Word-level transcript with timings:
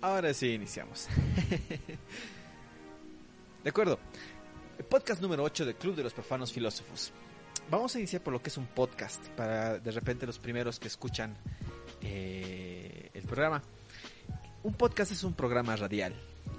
Ahora 0.00 0.32
sí 0.32 0.52
iniciamos. 0.52 1.08
de 3.64 3.70
acuerdo. 3.70 3.98
Podcast 4.88 5.20
número 5.20 5.42
8 5.42 5.66
del 5.66 5.74
Club 5.74 5.96
de 5.96 6.04
los 6.04 6.14
Profanos 6.14 6.52
Filósofos. 6.52 7.12
Vamos 7.68 7.96
a 7.96 7.98
iniciar 7.98 8.22
por 8.22 8.32
lo 8.32 8.40
que 8.40 8.48
es 8.48 8.56
un 8.56 8.66
podcast, 8.66 9.26
para 9.30 9.80
de 9.80 9.90
repente 9.90 10.24
los 10.24 10.38
primeros 10.38 10.78
que 10.78 10.86
escuchan 10.86 11.36
eh, 12.00 13.10
el 13.12 13.24
programa. 13.24 13.60
Un 14.62 14.74
podcast 14.74 15.10
es 15.10 15.24
un 15.24 15.34
programa 15.34 15.74
radial. 15.74 16.14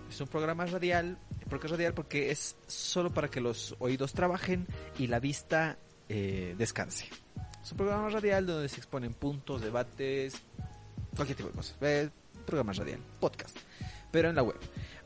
Es 0.10 0.20
un 0.20 0.28
programa 0.28 0.66
radial. 0.66 1.18
¿Por 1.50 1.62
qué 1.62 1.68
es 1.68 1.72
radial? 1.72 1.94
Porque 1.94 2.32
es 2.32 2.58
solo 2.68 3.14
para 3.14 3.30
que 3.30 3.40
los 3.40 3.74
oídos 3.80 4.12
trabajen 4.12 4.68
y 4.98 5.08
la 5.08 5.22
vista 5.22 5.78
eh, 6.10 6.56
descanse. 6.58 7.08
Es 7.64 7.72
un 7.72 7.78
programa 7.78 8.10
radial 8.10 8.46
donde 8.46 8.68
se 8.68 8.78
exponen 8.78 9.14
puntos, 9.14 9.62
debates, 9.62 10.34
cualquier 11.16 11.38
tipo 11.38 11.50
de 11.50 11.56
cosas. 11.56 11.78
Eh, 11.80 12.10
programa 12.50 12.74
radial, 12.74 13.00
podcast, 13.20 13.56
pero 14.12 14.30
en 14.30 14.36
la 14.36 14.42
web. 14.42 14.58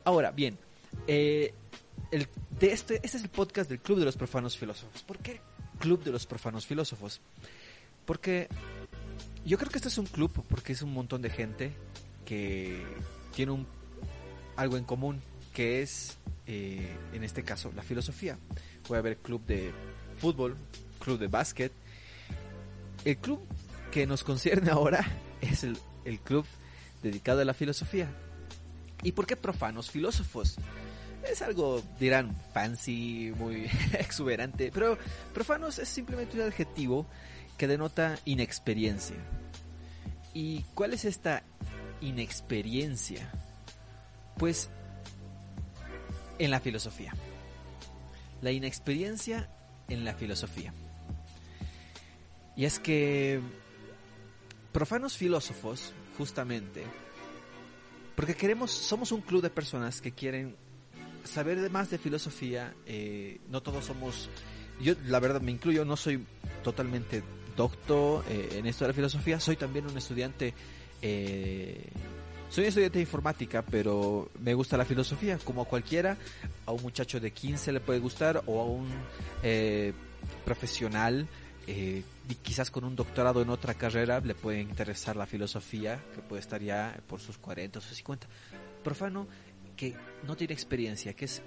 Ahora, 0.04 0.30
bien, 0.30 0.58
eh, 1.06 1.52
el, 2.10 2.26
de 2.58 2.72
este, 2.72 2.94
este 2.96 3.18
es 3.18 3.22
el 3.22 3.28
podcast 3.28 3.68
del 3.68 3.80
Club 3.80 3.98
de 3.98 4.06
los 4.06 4.16
Profanos 4.16 4.56
Filósofos. 4.56 5.02
¿Por 5.02 5.18
qué 5.18 5.40
Club 5.78 6.02
de 6.02 6.10
los 6.10 6.24
Profanos 6.24 6.66
Filósofos? 6.66 7.20
Porque 8.06 8.48
yo 9.44 9.58
creo 9.58 9.70
que 9.70 9.76
este 9.76 9.88
es 9.88 9.98
un 9.98 10.06
club 10.06 10.32
porque 10.48 10.72
es 10.72 10.80
un 10.80 10.94
montón 10.94 11.20
de 11.20 11.28
gente 11.28 11.72
que 12.24 12.82
tiene 13.34 13.52
un, 13.52 13.66
algo 14.56 14.78
en 14.78 14.84
común, 14.84 15.20
que 15.52 15.82
es, 15.82 16.16
eh, 16.46 16.96
en 17.12 17.24
este 17.24 17.42
caso, 17.42 17.72
la 17.76 17.82
filosofía. 17.82 18.38
Puede 18.88 19.00
haber 19.00 19.18
club 19.18 19.44
de 19.44 19.70
fútbol, 20.18 20.56
club 20.98 21.18
de 21.18 21.28
básquet. 21.28 21.72
El 23.04 23.18
club 23.18 23.40
que 23.90 24.06
nos 24.06 24.24
concierne 24.24 24.70
ahora 24.72 25.04
es 25.42 25.62
el, 25.62 25.76
el 26.06 26.20
club 26.20 26.46
dedicado 27.04 27.42
a 27.42 27.44
la 27.44 27.54
filosofía. 27.54 28.08
¿Y 29.02 29.12
por 29.12 29.26
qué 29.26 29.36
profanos 29.36 29.90
filósofos? 29.90 30.56
Es 31.30 31.42
algo, 31.42 31.82
dirán, 32.00 32.34
fancy, 32.52 33.32
muy 33.36 33.70
exuberante, 33.98 34.70
pero 34.72 34.98
profanos 35.32 35.78
es 35.78 35.88
simplemente 35.88 36.36
un 36.36 36.46
adjetivo 36.46 37.06
que 37.58 37.68
denota 37.68 38.18
inexperiencia. 38.24 39.16
¿Y 40.32 40.62
cuál 40.74 40.94
es 40.94 41.04
esta 41.04 41.42
inexperiencia? 42.00 43.30
Pues 44.38 44.70
en 46.38 46.50
la 46.50 46.58
filosofía. 46.58 47.14
La 48.40 48.50
inexperiencia 48.50 49.48
en 49.88 50.04
la 50.04 50.14
filosofía. 50.14 50.72
Y 52.56 52.64
es 52.64 52.78
que 52.78 53.40
profanos 54.72 55.16
filósofos 55.16 55.92
justamente 56.16 56.84
porque 58.14 58.34
queremos, 58.34 58.70
somos 58.70 59.12
un 59.12 59.20
club 59.20 59.42
de 59.42 59.50
personas 59.50 60.00
que 60.00 60.12
quieren 60.12 60.56
saber 61.24 61.70
más 61.70 61.90
de 61.90 61.98
filosofía. 61.98 62.74
Eh, 62.86 63.40
no 63.50 63.62
todos 63.62 63.84
somos, 63.84 64.30
yo 64.80 64.94
la 65.06 65.18
verdad 65.18 65.40
me 65.40 65.50
incluyo, 65.50 65.84
no 65.84 65.96
soy 65.96 66.24
totalmente 66.62 67.22
doctor 67.56 68.24
eh, 68.28 68.50
en 68.52 68.66
esto 68.66 68.84
de 68.84 68.88
la 68.88 68.94
filosofía, 68.94 69.40
soy 69.40 69.56
también 69.56 69.86
un 69.86 69.96
estudiante. 69.98 70.54
Eh, 71.02 71.88
soy 72.48 72.66
estudiante 72.66 72.98
de 72.98 73.02
informática, 73.02 73.62
pero 73.62 74.30
me 74.40 74.54
gusta 74.54 74.76
la 74.76 74.84
filosofía, 74.84 75.38
como 75.38 75.62
a 75.62 75.64
cualquiera, 75.64 76.16
a 76.66 76.72
un 76.72 76.82
muchacho 76.82 77.18
de 77.18 77.32
15 77.32 77.72
le 77.72 77.80
puede 77.80 77.98
gustar, 77.98 78.44
o 78.46 78.60
a 78.60 78.64
un 78.64 78.86
profesional 80.44 81.26
eh, 81.66 82.02
y 82.28 82.34
quizás 82.36 82.70
con 82.70 82.84
un 82.84 82.96
doctorado 82.96 83.42
en 83.42 83.50
otra 83.50 83.74
carrera 83.74 84.20
le 84.20 84.34
puede 84.34 84.60
interesar 84.60 85.16
la 85.16 85.26
filosofía, 85.26 86.02
que 86.14 86.22
puede 86.22 86.40
estar 86.40 86.62
ya 86.62 86.98
por 87.06 87.20
sus 87.20 87.38
40 87.38 87.78
o 87.78 87.82
sus 87.82 87.96
50. 87.98 88.26
Profano 88.82 89.26
que 89.76 89.94
no 90.26 90.36
tiene 90.36 90.54
experiencia, 90.54 91.14
que 91.14 91.26
es 91.26 91.42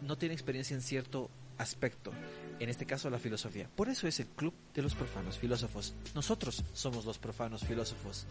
no 0.00 0.16
tiene 0.16 0.34
experiencia 0.34 0.74
en 0.74 0.82
cierto 0.82 1.30
aspecto, 1.58 2.12
en 2.58 2.68
este 2.68 2.86
caso 2.86 3.10
la 3.10 3.18
filosofía. 3.18 3.68
Por 3.74 3.88
eso 3.88 4.08
es 4.08 4.20
el 4.20 4.26
club 4.26 4.54
de 4.74 4.82
los 4.82 4.94
profanos 4.94 5.38
filósofos. 5.38 5.94
Nosotros 6.14 6.64
somos 6.72 7.04
los 7.04 7.18
profanos 7.18 7.64
filósofos. 7.64 8.26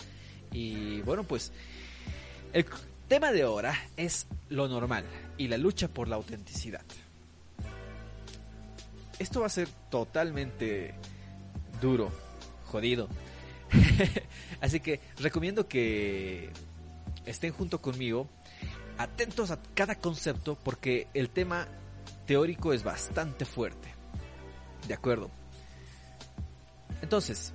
Y 0.52 1.02
bueno, 1.02 1.24
pues 1.24 1.52
el 2.52 2.66
tema 3.08 3.32
de 3.32 3.44
ahora 3.44 3.74
es 3.96 4.28
lo 4.50 4.68
normal 4.68 5.06
y 5.38 5.48
la 5.48 5.58
lucha 5.58 5.88
por 5.88 6.08
la 6.08 6.18
autenticidad. 6.18 6.84
Esto 9.20 9.42
va 9.42 9.46
a 9.46 9.50
ser 9.50 9.70
totalmente 9.90 10.96
duro, 11.82 12.12
jodido. 12.66 13.10
Así 14.62 14.80
que 14.80 15.02
recomiendo 15.20 15.68
que 15.68 16.52
estén 17.26 17.52
junto 17.52 17.82
conmigo, 17.82 18.30
atentos 18.98 19.52
a 19.52 19.62
cada 19.74 19.96
concepto, 19.96 20.58
porque 20.64 21.08
el 21.14 21.30
tema 21.30 21.68
teórico 22.26 22.72
es 22.74 22.84
bastante 22.84 23.46
fuerte. 23.46 23.94
¿De 24.88 24.94
acuerdo? 24.94 25.30
Entonces, 27.02 27.54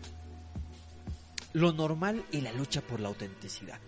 lo 1.52 1.72
normal 1.72 2.24
y 2.32 2.40
la 2.40 2.52
lucha 2.52 2.80
por 2.80 3.00
la 3.00 3.08
autenticidad. 3.08 3.80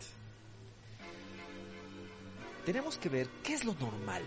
Tenemos 2.65 2.99
que 2.99 3.09
ver 3.09 3.29
qué 3.43 3.55
es 3.55 3.65
lo 3.65 3.75
normal. 3.75 4.23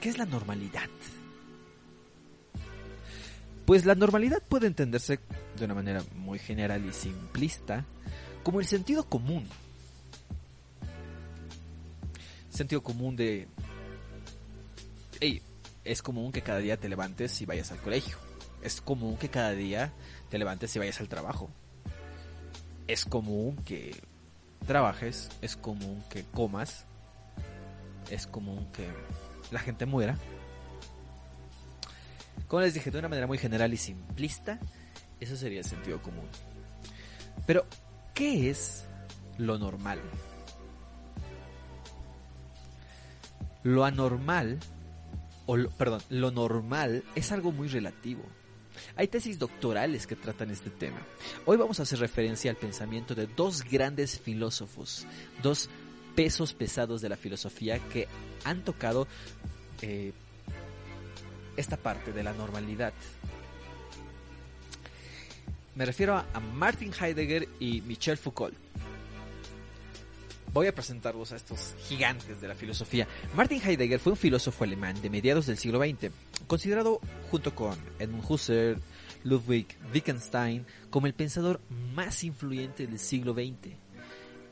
¿Qué 0.00 0.08
es 0.08 0.18
la 0.18 0.26
normalidad? 0.26 0.88
Pues 3.68 3.84
la 3.84 3.94
normalidad 3.94 4.42
puede 4.42 4.66
entenderse 4.66 5.20
de 5.58 5.64
una 5.66 5.74
manera 5.74 6.02
muy 6.14 6.38
general 6.38 6.86
y 6.86 6.92
simplista 6.94 7.84
como 8.42 8.60
el 8.60 8.66
sentido 8.66 9.04
común. 9.04 9.46
Sentido 12.48 12.82
común 12.82 13.14
de... 13.14 13.46
Hey, 15.20 15.42
es 15.84 16.00
común 16.00 16.32
que 16.32 16.40
cada 16.40 16.60
día 16.60 16.78
te 16.78 16.88
levantes 16.88 17.42
y 17.42 17.44
vayas 17.44 17.70
al 17.70 17.82
colegio. 17.82 18.16
Es 18.62 18.80
común 18.80 19.18
que 19.18 19.28
cada 19.28 19.50
día 19.50 19.92
te 20.30 20.38
levantes 20.38 20.74
y 20.74 20.78
vayas 20.78 21.00
al 21.00 21.10
trabajo. 21.10 21.50
Es 22.86 23.04
común 23.04 23.54
que 23.66 23.94
trabajes, 24.66 25.28
es 25.42 25.56
común 25.56 26.02
que 26.08 26.24
comas, 26.24 26.86
es 28.10 28.26
común 28.26 28.66
que 28.72 28.88
la 29.50 29.60
gente 29.60 29.84
muera. 29.84 30.16
Como 32.48 32.62
les 32.62 32.74
dije, 32.74 32.90
de 32.90 32.98
una 32.98 33.08
manera 33.08 33.26
muy 33.26 33.38
general 33.38 33.72
y 33.74 33.76
simplista, 33.76 34.58
eso 35.20 35.36
sería 35.36 35.58
el 35.58 35.66
sentido 35.66 36.00
común. 36.00 36.24
Pero, 37.46 37.66
¿qué 38.14 38.50
es 38.50 38.86
lo 39.36 39.58
normal? 39.58 40.00
Lo 43.62 43.84
anormal, 43.84 44.58
o 45.44 45.56
perdón, 45.76 46.00
lo 46.08 46.30
normal 46.30 47.04
es 47.14 47.32
algo 47.32 47.52
muy 47.52 47.68
relativo. 47.68 48.24
Hay 48.96 49.08
tesis 49.08 49.38
doctorales 49.38 50.06
que 50.06 50.16
tratan 50.16 50.50
este 50.50 50.70
tema. 50.70 51.02
Hoy 51.44 51.56
vamos 51.56 51.80
a 51.80 51.82
hacer 51.82 51.98
referencia 51.98 52.50
al 52.50 52.56
pensamiento 52.56 53.14
de 53.14 53.26
dos 53.26 53.62
grandes 53.62 54.18
filósofos, 54.18 55.06
dos 55.42 55.68
pesos 56.14 56.54
pesados 56.54 57.02
de 57.02 57.08
la 57.08 57.16
filosofía 57.16 57.78
que 57.78 58.08
han 58.44 58.64
tocado 58.64 59.06
eh, 59.82 60.12
esta 61.58 61.76
parte 61.76 62.12
de 62.12 62.22
la 62.22 62.32
normalidad. 62.32 62.92
Me 65.74 65.84
refiero 65.84 66.16
a 66.16 66.40
Martin 66.54 66.92
Heidegger 66.92 67.48
y 67.60 67.82
Michel 67.82 68.16
Foucault. 68.16 68.54
Voy 70.52 70.66
a 70.66 70.74
presentarlos 70.74 71.32
a 71.32 71.36
estos 71.36 71.74
gigantes 71.86 72.40
de 72.40 72.48
la 72.48 72.54
filosofía. 72.54 73.06
Martin 73.34 73.60
Heidegger 73.62 74.00
fue 74.00 74.12
un 74.12 74.18
filósofo 74.18 74.64
alemán 74.64 75.00
de 75.02 75.10
mediados 75.10 75.46
del 75.46 75.58
siglo 75.58 75.78
XX, 75.78 76.10
considerado 76.46 77.00
junto 77.30 77.54
con 77.54 77.76
Edmund 77.98 78.24
Husserl, 78.28 78.80
Ludwig 79.24 79.66
Wittgenstein 79.92 80.64
como 80.90 81.06
el 81.06 81.14
pensador 81.14 81.60
más 81.94 82.24
influyente 82.24 82.86
del 82.86 82.98
siglo 82.98 83.34
XX 83.34 83.74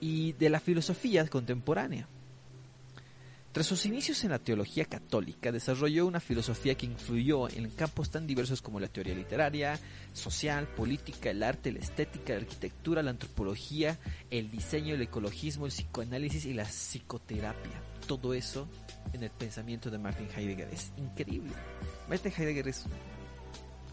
y 0.00 0.32
de 0.34 0.50
la 0.50 0.60
filosofía 0.60 1.26
contemporánea. 1.26 2.08
Tras 3.56 3.68
sus 3.68 3.86
inicios 3.86 4.22
en 4.22 4.32
la 4.32 4.38
teología 4.38 4.84
católica, 4.84 5.50
desarrolló 5.50 6.06
una 6.06 6.20
filosofía 6.20 6.74
que 6.74 6.84
influyó 6.84 7.48
en 7.48 7.70
campos 7.70 8.10
tan 8.10 8.26
diversos 8.26 8.60
como 8.60 8.80
la 8.80 8.88
teoría 8.88 9.14
literaria, 9.14 9.80
social, 10.12 10.68
política, 10.68 11.30
el 11.30 11.42
arte, 11.42 11.72
la 11.72 11.78
estética, 11.78 12.34
la 12.34 12.40
arquitectura, 12.40 13.02
la 13.02 13.12
antropología, 13.12 13.98
el 14.30 14.50
diseño, 14.50 14.94
el 14.94 15.00
ecologismo, 15.00 15.64
el 15.64 15.72
psicoanálisis 15.72 16.44
y 16.44 16.52
la 16.52 16.66
psicoterapia. 16.66 17.80
Todo 18.06 18.34
eso 18.34 18.68
en 19.14 19.22
el 19.22 19.30
pensamiento 19.30 19.90
de 19.90 19.96
Martin 19.96 20.28
Heidegger. 20.36 20.68
Es 20.70 20.92
increíble. 20.98 21.54
Martin 22.10 22.34
Heidegger 22.36 22.68
es 22.68 22.84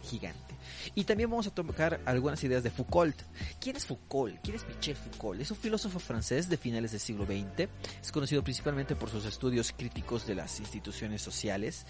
gigante. 0.03 0.55
Y 0.95 1.05
también 1.05 1.29
vamos 1.29 1.47
a 1.47 1.51
tocar 1.51 2.01
algunas 2.05 2.44
ideas 2.44 2.63
de 2.63 2.69
Foucault. 2.69 3.15
¿Quién 3.59 3.75
es 3.75 3.85
Foucault? 3.85 4.39
¿Quién 4.44 4.55
es 4.55 4.67
Michel 4.67 4.95
Foucault? 4.95 5.41
Es 5.41 5.50
un 5.51 5.57
filósofo 5.57 6.00
francés 6.00 6.50
de 6.50 6.57
finales 6.57 6.91
del 6.91 7.00
siglo 7.00 7.25
XX. 7.25 7.69
Es 8.01 8.11
conocido 8.11 8.44
principalmente 8.44 8.95
por 8.95 9.09
sus 9.09 9.25
estudios 9.25 9.71
críticos 9.71 10.27
de 10.27 10.35
las 10.35 10.59
instituciones 10.59 11.21
sociales. 11.21 11.85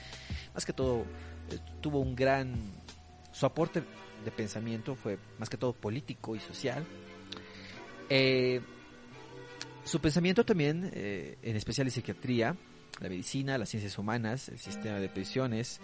Más 0.54 0.66
que 0.66 0.74
todo, 0.74 1.06
eh, 1.50 1.60
tuvo 1.82 2.00
un 2.00 2.16
gran... 2.16 2.56
Su 3.32 3.48
aporte 3.48 3.84
de 4.24 4.32
pensamiento 4.32 4.96
fue 4.96 5.18
más 5.40 5.50
que 5.50 5.58
todo 5.58 5.74
político 5.74 6.36
y 6.36 6.40
social. 6.40 6.86
Eh, 8.10 8.62
su 9.84 10.00
pensamiento 10.00 10.46
también, 10.46 10.90
eh, 10.94 11.38
en 11.42 11.56
especial 11.56 11.88
en 11.88 11.92
psiquiatría, 11.92 12.56
la 13.02 13.10
medicina, 13.10 13.58
las 13.58 13.70
ciencias 13.70 13.98
humanas, 13.98 14.50
el 14.50 14.60
sistema 14.60 15.00
de 15.00 15.10
prisiones, 15.10 15.82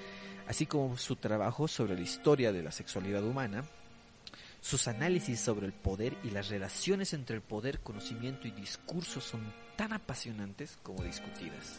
así 0.50 0.66
como 0.66 0.98
su 0.98 1.16
trabajo 1.16 1.68
sobre 1.68 1.94
la 1.94 2.02
historia 2.02 2.52
de 2.52 2.64
la 2.64 2.72
sexualidad 2.72 3.24
humana, 3.24 3.64
sus 4.62 4.88
análisis 4.88 5.40
sobre 5.40 5.68
el 5.68 5.74
poder 5.74 6.18
y 6.24 6.32
las 6.32 6.50
relaciones 6.50 7.14
entre 7.14 7.36
el 7.36 7.44
poder, 7.44 7.82
conocimiento 7.82 8.48
y 8.48 8.52
discurso 8.52 9.22
son 9.22 9.42
tan 9.76 9.94
apasionantes 9.94 10.80
como 10.82 11.04
discutidas. 11.04 11.78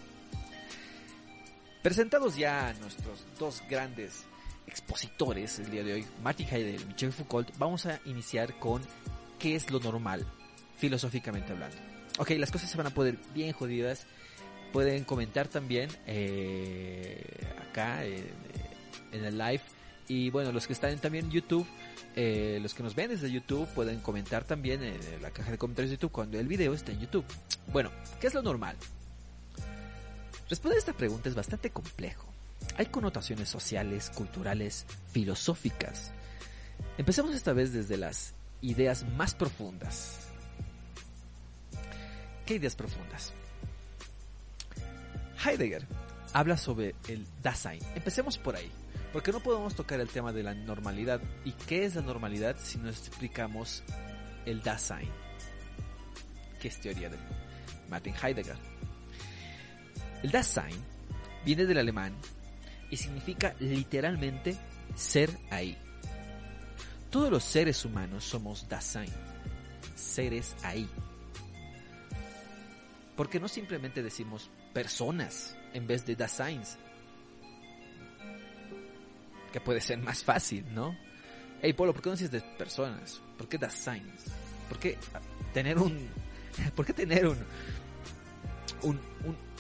Presentados 1.82 2.36
ya 2.36 2.72
nuestros 2.80 3.26
dos 3.40 3.60
grandes 3.68 4.22
expositores 4.68 5.58
el 5.58 5.70
día 5.72 5.82
de 5.82 5.94
hoy, 5.94 6.06
Martin 6.22 6.46
Heidegger 6.46 6.80
y 6.80 6.84
Michel 6.84 7.12
Foucault, 7.12 7.50
vamos 7.58 7.86
a 7.86 8.00
iniciar 8.04 8.56
con 8.60 8.82
qué 9.40 9.56
es 9.56 9.68
lo 9.72 9.80
normal, 9.80 10.24
filosóficamente 10.76 11.52
hablando. 11.52 11.76
Ok, 12.18 12.30
las 12.36 12.52
cosas 12.52 12.70
se 12.70 12.76
van 12.76 12.86
a 12.86 12.90
poder 12.90 13.18
bien 13.34 13.52
jodidas. 13.52 14.06
Pueden 14.72 15.02
comentar 15.02 15.48
también 15.48 15.90
eh, 16.06 17.20
acá 17.70 18.04
en 19.12 19.24
el 19.24 19.38
live. 19.38 19.62
Y 20.08 20.30
bueno, 20.30 20.50
los 20.52 20.66
que 20.66 20.72
están 20.72 20.98
también 20.98 21.26
en 21.26 21.30
YouTube, 21.30 21.66
eh, 22.16 22.58
los 22.60 22.74
que 22.74 22.82
nos 22.82 22.94
ven 22.94 23.10
desde 23.10 23.30
YouTube 23.30 23.68
pueden 23.68 24.00
comentar 24.00 24.44
también 24.44 24.82
en 24.82 24.98
la 25.22 25.30
caja 25.30 25.52
de 25.52 25.58
comentarios 25.58 25.90
de 25.90 25.96
YouTube 25.96 26.10
cuando 26.10 26.38
el 26.38 26.48
video 26.48 26.74
esté 26.74 26.92
en 26.92 27.00
YouTube. 27.00 27.24
Bueno, 27.72 27.90
¿qué 28.20 28.26
es 28.26 28.34
lo 28.34 28.42
normal? 28.42 28.76
Responder 30.48 30.78
esta 30.78 30.92
pregunta 30.92 31.28
es 31.28 31.36
bastante 31.36 31.70
complejo. 31.70 32.26
Hay 32.76 32.86
connotaciones 32.86 33.48
sociales, 33.48 34.10
culturales, 34.10 34.84
filosóficas. 35.12 36.10
Empecemos 36.98 37.34
esta 37.34 37.52
vez 37.52 37.72
desde 37.72 37.96
las 37.96 38.34
ideas 38.60 39.06
más 39.16 39.34
profundas. 39.34 40.18
¿Qué 42.46 42.54
ideas 42.54 42.74
profundas? 42.74 43.32
Heidegger 45.44 45.86
habla 46.32 46.56
sobre 46.56 46.94
el 47.08 47.26
Dasein. 47.42 47.82
Empecemos 47.94 48.38
por 48.38 48.56
ahí. 48.56 48.70
Porque 49.12 49.32
no 49.32 49.40
podemos 49.40 49.74
tocar 49.74 50.00
el 50.00 50.08
tema 50.08 50.32
de 50.32 50.42
la 50.42 50.54
normalidad. 50.54 51.20
¿Y 51.44 51.52
qué 51.52 51.84
es 51.84 51.96
la 51.96 52.02
normalidad 52.02 52.56
si 52.62 52.78
no 52.78 52.88
explicamos 52.88 53.82
el 54.46 54.62
Dasein? 54.62 55.08
Que 56.60 56.68
es 56.68 56.80
teoría 56.80 57.08
de 57.08 57.18
Martin 57.88 58.14
Heidegger. 58.14 58.56
El 60.22 60.30
Dasein 60.30 60.76
viene 61.44 61.66
del 61.66 61.78
alemán 61.78 62.14
y 62.90 62.96
significa 62.96 63.54
literalmente 63.58 64.56
ser 64.94 65.30
ahí. 65.50 65.76
Todos 67.10 67.30
los 67.30 67.42
seres 67.42 67.84
humanos 67.84 68.24
somos 68.24 68.68
Dasein, 68.68 69.10
seres 69.96 70.54
ahí. 70.62 70.88
Porque 73.16 73.40
no 73.40 73.48
simplemente 73.48 74.02
decimos 74.02 74.50
personas 74.72 75.56
en 75.72 75.86
vez 75.86 76.06
de 76.06 76.14
Daseins, 76.14 76.78
que 79.50 79.60
puede 79.60 79.80
ser 79.80 79.98
más 79.98 80.24
fácil, 80.24 80.64
¿no? 80.74 80.96
Hey 81.62 81.72
Polo, 81.72 81.92
¿por 81.92 82.02
qué 82.02 82.08
no 82.08 82.16
dices 82.16 82.30
de 82.30 82.40
personas? 82.40 83.20
¿Por 83.36 83.48
qué 83.48 83.58
Daseins? 83.58 84.24
¿Por 84.68 84.78
qué 84.78 84.96
tener 85.52 85.78
un... 85.78 86.08
¿Por 86.74 86.86
qué 86.86 86.92
tener 86.92 87.26
un... 87.26 87.38
un, 88.82 89.00
un 89.24 89.50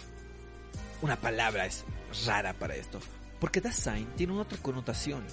una 1.02 1.16
palabra 1.16 1.66
es 1.66 1.84
rara 2.26 2.52
para 2.52 2.76
esto? 2.76 3.00
Porque 3.38 3.60
Dasein 3.60 4.06
tiene 4.16 4.34
otra 4.34 4.58
connotación. 4.58 5.24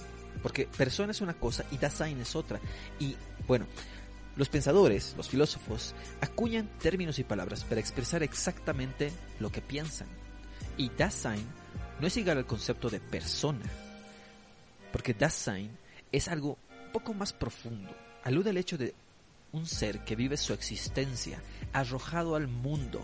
Porque 0.42 0.66
persona 0.66 1.12
es 1.12 1.20
una 1.20 1.34
cosa 1.34 1.64
y 1.70 1.78
Dasein 1.78 2.20
es 2.20 2.34
otra. 2.36 2.60
Y 2.98 3.16
bueno, 3.46 3.66
los 4.36 4.48
pensadores, 4.48 5.14
los 5.16 5.28
filósofos, 5.28 5.94
acuñan 6.20 6.68
términos 6.78 7.18
y 7.18 7.24
palabras 7.24 7.64
para 7.64 7.80
expresar 7.80 8.22
exactamente 8.22 9.12
lo 9.40 9.50
que 9.50 9.60
piensan. 9.60 10.08
Y 10.76 10.90
Dasein 10.90 11.44
no 12.00 12.06
es 12.06 12.16
igual 12.16 12.38
al 12.38 12.46
concepto 12.46 12.88
de 12.88 13.00
persona, 13.00 13.64
porque 14.92 15.14
Dasein 15.14 15.70
es 16.12 16.28
algo 16.28 16.58
un 16.86 16.92
poco 16.92 17.14
más 17.14 17.32
profundo. 17.32 17.94
Alude 18.24 18.50
al 18.50 18.56
hecho 18.56 18.78
de 18.78 18.94
un 19.52 19.66
ser 19.66 20.04
que 20.04 20.16
vive 20.16 20.36
su 20.36 20.52
existencia 20.52 21.40
arrojado 21.72 22.34
al 22.34 22.48
mundo, 22.48 23.00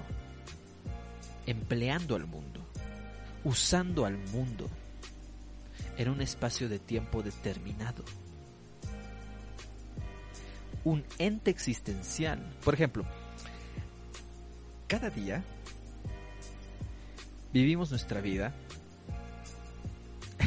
empleando 1.47 2.17
al 2.17 2.27
mundo, 2.27 2.61
usando 3.45 4.05
al 4.05 4.19
mundo 4.19 4.69
en 5.97 6.09
un 6.09 6.21
espacio 6.21 6.69
de 6.69 6.79
tiempo 6.79 7.23
determinado. 7.23 8.05
Un 10.85 11.05
ente 11.19 11.51
existencial. 11.51 12.39
Por 12.63 12.75
ejemplo, 12.75 13.05
cada 14.87 15.09
día 15.09 15.43
vivimos 17.53 17.91
nuestra 17.91 18.21
vida 18.21 18.55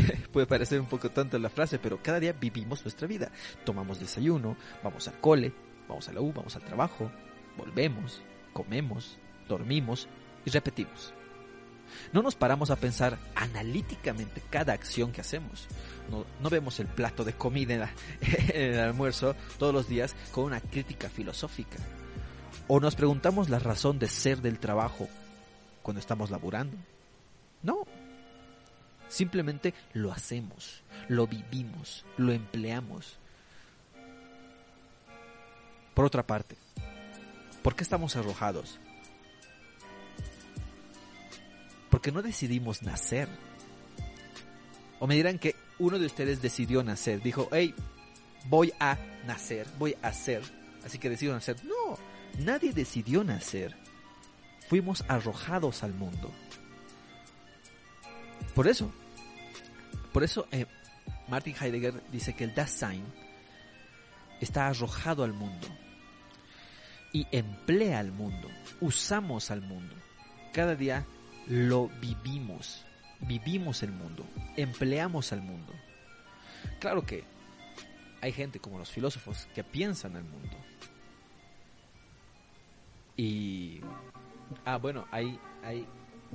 puede 0.32 0.48
parecer 0.48 0.80
un 0.80 0.88
poco 0.88 1.10
tonta 1.10 1.38
la 1.40 1.50
frase, 1.50 1.80
pero 1.80 2.02
cada 2.02 2.20
día 2.20 2.34
vivimos 2.34 2.84
nuestra 2.84 3.08
vida. 3.08 3.32
Tomamos 3.66 4.00
desayuno, 4.00 4.58
vamos 4.84 5.08
al 5.08 5.20
cole, 5.20 5.54
vamos 5.88 6.08
a 6.10 6.14
la 6.14 6.22
U, 6.22 6.34
vamos 6.34 6.56
al 6.56 6.64
trabajo, 6.64 7.12
volvemos, 7.58 8.22
comemos, 8.54 9.18
dormimos 9.48 10.08
y 10.46 10.50
repetimos. 10.50 11.14
No 12.12 12.22
nos 12.22 12.36
paramos 12.36 12.70
a 12.70 12.76
pensar 12.76 13.18
analíticamente 13.36 14.42
cada 14.50 14.74
acción 14.74 15.12
que 15.12 15.22
hacemos. 15.22 15.68
No, 16.42 16.50
vemos 16.50 16.80
el 16.80 16.88
plato 16.88 17.24
de 17.24 17.34
comida 17.34 17.92
en, 18.22 18.74
el 18.74 18.80
almuerzo 18.80 19.36
todos 19.58 19.74
los 19.74 19.88
días 19.88 20.16
con 20.32 20.46
una 20.46 20.62
crítica 20.62 21.10
filosófica. 21.10 21.78
O 22.68 22.80
nos 22.80 22.96
preguntamos 22.96 23.50
la 23.50 23.60
razón 23.60 24.00
de 24.00 24.08
ser 24.08 24.42
del 24.42 24.60
trabajo 24.60 25.08
cuando 25.82 26.00
estamos 26.00 26.30
laburando. 26.30 26.78
No, 27.64 27.86
Simplemente 29.10 29.74
lo 29.94 30.12
hacemos, 30.12 30.84
lo 31.08 31.28
vivimos, 31.28 32.06
lo 32.18 32.34
empleamos. 32.34 33.18
Por 35.94 36.06
otra 36.06 36.26
parte, 36.28 36.58
¿por 37.64 37.76
qué 37.76 37.84
estamos 37.84 38.16
arrojados? 38.16 38.80
Porque 41.90 42.12
no 42.12 42.22
decidimos 42.22 42.84
nacer. 42.84 43.30
O 45.00 45.08
me 45.08 45.16
dirán 45.16 45.40
que 45.40 45.56
uno 45.80 46.00
de 46.00 46.06
ustedes 46.06 46.42
decidió 46.42 46.84
nacer, 46.84 47.22
dijo, 47.22 47.50
hey, 47.52 47.74
voy 48.46 48.74
a 48.80 48.98
nacer, 49.26 49.68
voy 49.78 49.96
a 50.02 50.12
ser, 50.12 50.42
así 50.84 51.00
que 51.00 51.10
decido 51.10 51.34
nacer. 51.34 51.58
No, 51.64 51.98
nadie 52.44 52.74
decidió 52.74 53.24
nacer. 53.24 53.76
Fuimos 54.68 55.06
arrojados 55.08 55.84
al 55.84 55.94
mundo. 55.94 56.32
Por 58.58 58.68
eso, 58.68 58.92
por 60.12 60.24
eso 60.24 60.48
eh, 60.52 60.66
Martin 61.28 61.54
Heidegger 61.62 62.02
dice 62.12 62.36
que 62.36 62.44
el 62.44 62.56
Dasein 62.56 63.06
está 64.42 64.66
arrojado 64.66 65.24
al 65.24 65.32
mundo 65.32 65.68
y 67.14 67.28
emplea 67.32 68.00
al 68.00 68.12
mundo, 68.12 68.50
usamos 68.82 69.52
al 69.52 69.62
mundo. 69.62 69.94
Cada 70.54 70.74
día 70.74 71.06
lo 71.46 71.90
vivimos, 72.02 72.84
vivimos 73.20 73.84
el 73.84 73.92
mundo, 73.92 74.26
empleamos 74.56 75.32
al 75.34 75.44
mundo. 75.44 75.74
Claro 76.80 77.06
que 77.06 77.26
hay 78.22 78.32
gente 78.32 78.60
como 78.60 78.80
los 78.80 78.90
filósofos 78.90 79.48
que 79.54 79.64
piensan 79.64 80.16
el 80.16 80.24
mundo. 80.24 80.58
Y... 83.16 83.82
Ah, 84.66 84.78
bueno, 84.78 85.06
hay, 85.12 85.40
hay 85.64 85.86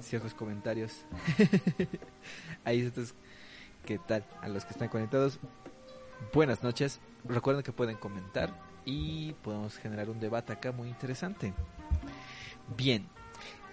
ciertos 0.01 0.35
comentarios. 0.35 1.05
hay 2.65 2.81
estos 2.81 3.15
¿Qué 3.85 3.99
tal? 3.99 4.25
A 4.41 4.49
los 4.49 4.65
que 4.65 4.73
están 4.73 4.89
conectados, 4.89 5.41
buenas 6.33 6.63
noches. 6.63 7.01
Recuerden 7.25 7.65
que 7.65 7.73
pueden 7.73 7.97
comentar 7.97 8.57
y 8.85 9.33
podemos 9.43 9.77
generar 9.77 10.09
un 10.09 10.21
debate 10.21 10.53
acá 10.53 10.71
muy 10.71 10.89
interesante. 10.89 11.53
Bien, 12.77 13.09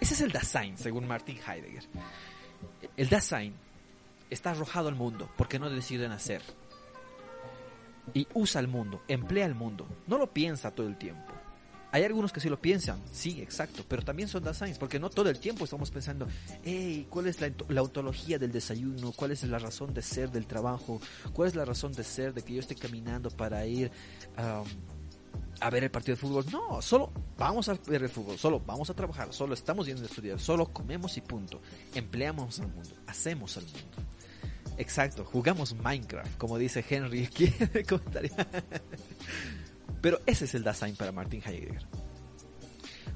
Ese 0.00 0.14
es 0.14 0.20
el 0.22 0.32
Dasein, 0.32 0.76
según 0.78 1.06
Martin 1.06 1.36
Heidegger. 1.36 1.84
El 2.96 3.08
Dasein 3.08 3.54
está 4.30 4.50
arrojado 4.50 4.88
al 4.88 4.96
mundo 4.96 5.30
porque 5.36 5.60
no 5.60 5.70
decide 5.70 6.08
nacer. 6.08 6.42
Y 8.12 8.26
usa 8.34 8.60
el 8.60 8.66
mundo, 8.66 9.02
emplea 9.06 9.46
el 9.46 9.54
mundo, 9.54 9.86
no 10.08 10.18
lo 10.18 10.32
piensa 10.32 10.72
todo 10.72 10.88
el 10.88 10.96
tiempo. 10.96 11.32
Hay 11.92 12.04
algunos 12.04 12.32
que 12.32 12.40
sí 12.40 12.48
lo 12.48 12.60
piensan, 12.60 13.00
sí, 13.10 13.40
exacto, 13.42 13.84
pero 13.88 14.02
también 14.02 14.28
son 14.28 14.44
Daseins, 14.44 14.78
porque 14.78 15.00
no 15.00 15.10
todo 15.10 15.28
el 15.28 15.38
tiempo 15.40 15.64
estamos 15.64 15.90
pensando, 15.90 16.28
hey, 16.62 17.06
¿cuál 17.10 17.26
es 17.26 17.40
la, 17.40 17.50
la, 17.68 17.82
ontología 17.82 18.38
del 18.38 18.52
desayuno? 18.52 19.12
¿Cuál 19.12 19.32
es 19.32 19.42
la 19.42 19.58
razón 19.58 19.92
de 19.92 20.02
ser 20.02 20.30
del 20.30 20.46
trabajo? 20.46 21.00
¿Cuál 21.32 21.48
es 21.48 21.56
la 21.56 21.64
razón 21.64 21.92
de 21.92 22.04
ser 22.04 22.32
de 22.32 22.42
que 22.42 22.54
yo 22.54 22.60
esté 22.60 22.76
caminando 22.76 23.30
para 23.30 23.66
ir 23.66 23.90
a 24.36 25.70
ver 25.70 25.84
el 25.84 25.90
partido 25.90 26.14
de 26.14 26.20
fútbol? 26.20 26.44
No, 26.52 26.80
solo 26.80 27.12
vamos 27.36 27.68
a 27.68 27.74
ver 27.86 28.04
el 28.04 28.08
fútbol, 28.08 28.38
solo 28.38 28.60
vamos 28.60 28.88
a 28.90 28.94
trabajar, 28.94 29.32
solo 29.32 29.54
estamos 29.54 29.86
yendo 29.86 30.02
a 30.02 30.06
estudiar, 30.06 30.38
solo 30.38 30.66
comemos 30.72 31.16
y 31.16 31.20
punto. 31.22 31.60
Empleamos 31.94 32.60
al 32.60 32.68
mundo, 32.68 32.90
hacemos 33.08 33.56
al 33.56 33.64
mundo. 33.64 34.10
Exacto, 34.78 35.24
jugamos 35.24 35.74
Minecraft, 35.74 36.38
como 36.38 36.56
dice 36.56 36.84
Henry 36.88 37.24
aquí 37.30 37.52
en 37.58 37.70
el 37.74 37.86
comentario. 37.86 38.30
Pero 40.00 40.20
ese 40.26 40.46
es 40.46 40.54
el 40.54 40.62
Dasein 40.62 40.96
para 40.96 41.12
Martin 41.12 41.42
Heidegger. 41.44 41.86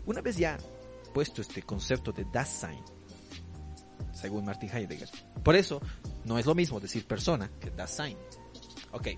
Una 0.07 0.21
vez 0.21 0.37
ya 0.37 0.59
puesto 1.15 1.41
este 1.41 1.63
concepto 1.63 2.13
de 2.13 2.27
Dasein, 2.31 2.83
según 4.13 4.45
Martin 4.45 4.71
Heidegger, 4.71 5.09
por 5.43 5.57
eso 5.57 5.81
no 6.25 6.39
es 6.39 6.47
lo 6.47 6.55
mismo 6.55 6.81
decir 6.81 7.07
persona 7.07 7.51
que 7.61 7.71
Dasein. 7.71 8.19
Ok, 8.93 9.09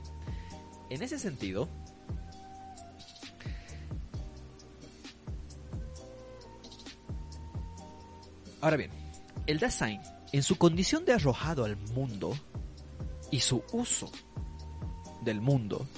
en 0.91 1.03
ese 1.03 1.19
sentido, 1.19 1.69
ahora 8.61 8.77
bien, 8.77 8.91
el 9.47 9.59
Dasein, 9.59 10.01
en 10.33 10.43
su 10.43 10.57
condición 10.57 11.05
de 11.05 11.15
arrojado 11.15 11.65
al 11.65 11.77
mundo 11.77 12.37
y 13.31 13.41
su 13.41 13.65
uso 13.73 14.11
del 15.23 15.41
mundo, 15.41 15.89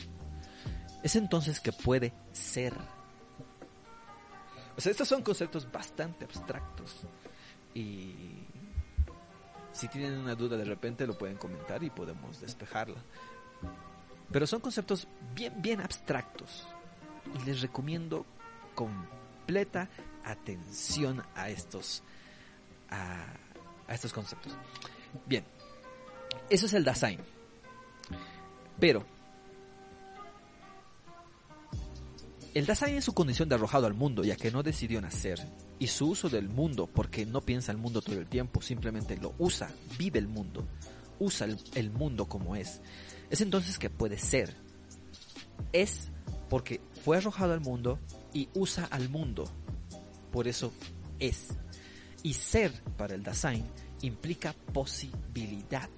es 1.03 1.17
entonces 1.17 1.61
que 1.61 1.73
puede 1.73 2.13
ser. 2.33 2.75
O 4.77 4.81
sea, 4.81 4.93
estos 4.93 5.09
son 5.09 5.23
conceptos 5.23 5.71
bastante 5.71 6.25
abstractos. 6.25 7.07
Y 7.75 8.47
si 9.73 9.89
tienen 9.89 10.19
una 10.19 10.35
duda 10.35 10.57
de 10.57 10.65
repente 10.65 11.07
lo 11.07 11.17
pueden 11.17 11.37
comentar 11.37 11.83
y 11.83 11.91
podemos 11.91 12.41
despejarla. 12.41 13.03
Pero 14.31 14.47
son 14.47 14.61
conceptos 14.61 15.09
bien, 15.35 15.61
bien 15.61 15.81
abstractos. 15.81 16.67
Y 17.41 17.45
les 17.45 17.61
recomiendo 17.61 18.25
completa 18.75 19.89
atención 20.25 21.23
a 21.35 21.49
estos, 21.49 22.03
a, 22.91 23.25
a 23.87 23.95
estos 23.95 24.13
conceptos. 24.13 24.57
Bien, 25.27 25.45
eso 26.51 26.67
es 26.67 26.75
el 26.75 26.85
Dasein. 26.85 27.21
Pero 28.79 29.05
El 32.55 32.67
Dasein 32.67 32.97
es 32.97 33.05
su 33.05 33.13
condición 33.13 33.49
de 33.49 33.55
arrojado 33.55 33.87
al 33.87 33.95
mundo, 33.95 34.25
ya 34.25 34.37
que 34.37 34.51
no 34.51 34.63
decidió 34.63 35.01
nacer, 35.01 35.39
y 35.79 35.87
su 35.87 36.09
uso 36.09 36.29
del 36.29 36.49
mundo, 36.49 36.87
porque 36.87 37.27
no 37.27 37.41
piensa 37.43 37.73
el 37.73 37.79
mundo 37.79 38.01
todo 38.01 38.19
el 38.19 38.27
tiempo, 38.27 38.63
simplemente 38.63 39.17
lo 39.17 39.35
usa, 39.39 39.71
vive 39.99 40.19
el 40.19 40.29
mundo, 40.29 40.67
usa 41.19 41.47
el, 41.75 41.91
mundo 41.91 42.27
como 42.27 42.57
es. 42.57 42.81
Es 43.31 43.43
entonces 43.43 43.79
que 43.79 43.91
puede 43.91 44.19
ser. 44.19 44.55
Es 45.73 46.09
porque 46.49 46.81
fue 47.05 47.19
arrojado 47.19 47.53
al 47.53 47.61
mundo 47.61 47.99
y 48.33 48.49
usa 48.55 48.87
al 48.87 49.09
mundo. 49.09 49.45
Por 50.33 50.49
eso 50.49 50.73
es. 51.19 51.49
Y 52.23 52.33
ser 52.35 52.73
para 52.97 53.15
el 53.15 53.23
Dasein 53.23 53.65
implica 54.01 54.55
posibilidad. 54.73 55.91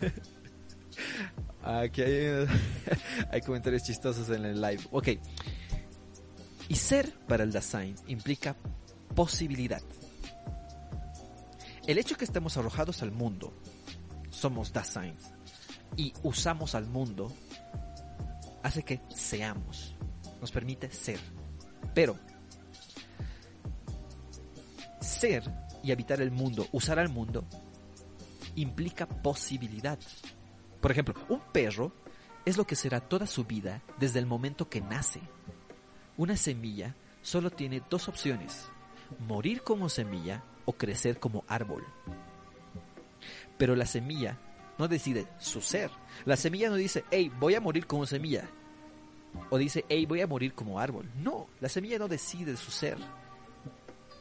hay, 3.30 3.40
comentarios 3.40 3.82
chistosos 3.82 4.28
en 4.30 4.44
el 4.44 4.60
live. 4.60 4.82
Ok. 4.90 5.08
Y 6.68 6.74
ser 6.76 7.12
para 7.26 7.44
el 7.44 7.52
Dasein 7.52 7.94
implica 8.06 8.56
posibilidad. 9.14 9.82
El 11.86 11.98
hecho 11.98 12.16
que 12.16 12.24
estemos 12.24 12.56
arrojados 12.56 13.02
al 13.02 13.10
mundo, 13.10 13.52
somos 14.30 14.72
Daseins, 14.72 15.32
y 15.96 16.12
usamos 16.22 16.74
al 16.74 16.86
mundo, 16.86 17.32
hace 18.62 18.82
que 18.82 19.00
seamos. 19.14 19.94
Nos 20.40 20.50
permite 20.50 20.90
ser. 20.90 21.18
Pero, 21.94 22.16
ser 25.00 25.42
y 25.82 25.92
habitar 25.92 26.20
el 26.20 26.30
mundo, 26.30 26.66
usar 26.72 26.98
al 26.98 27.08
mundo, 27.08 27.44
implica 28.54 29.06
posibilidad. 29.06 29.98
Por 30.80 30.90
ejemplo, 30.90 31.14
un 31.28 31.40
perro 31.52 31.92
es 32.44 32.56
lo 32.56 32.66
que 32.66 32.76
será 32.76 33.00
toda 33.00 33.26
su 33.26 33.44
vida 33.44 33.82
desde 33.98 34.18
el 34.18 34.26
momento 34.26 34.68
que 34.68 34.80
nace. 34.80 35.20
Una 36.16 36.36
semilla 36.36 36.94
solo 37.22 37.50
tiene 37.50 37.82
dos 37.88 38.08
opciones, 38.08 38.68
morir 39.26 39.62
como 39.62 39.88
semilla 39.88 40.42
o 40.64 40.72
crecer 40.72 41.18
como 41.18 41.44
árbol. 41.48 41.84
Pero 43.58 43.76
la 43.76 43.86
semilla 43.86 44.38
no 44.78 44.88
decide 44.88 45.26
su 45.38 45.60
ser. 45.60 45.90
La 46.24 46.36
semilla 46.36 46.68
no 46.68 46.76
dice, 46.76 47.04
hey, 47.10 47.30
voy 47.38 47.54
a 47.54 47.60
morir 47.60 47.86
como 47.86 48.06
semilla. 48.06 48.48
O 49.50 49.58
dice, 49.58 49.84
hey, 49.88 50.04
voy 50.06 50.20
a 50.20 50.26
morir 50.26 50.54
como 50.54 50.80
árbol. 50.80 51.08
No, 51.16 51.46
la 51.60 51.68
semilla 51.68 51.98
no 51.98 52.08
decide 52.08 52.56
su 52.56 52.70
ser. 52.70 52.98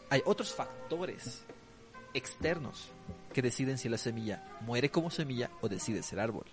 Hay 0.09 0.21
otros 0.25 0.53
factores 0.53 1.43
externos 2.13 2.91
que 3.33 3.41
deciden 3.41 3.77
si 3.77 3.89
la 3.89 3.97
semilla 3.97 4.43
muere 4.61 4.91
como 4.91 5.09
semilla 5.09 5.49
o 5.61 5.69
decide 5.69 6.03
ser 6.03 6.19
árbol. 6.19 6.45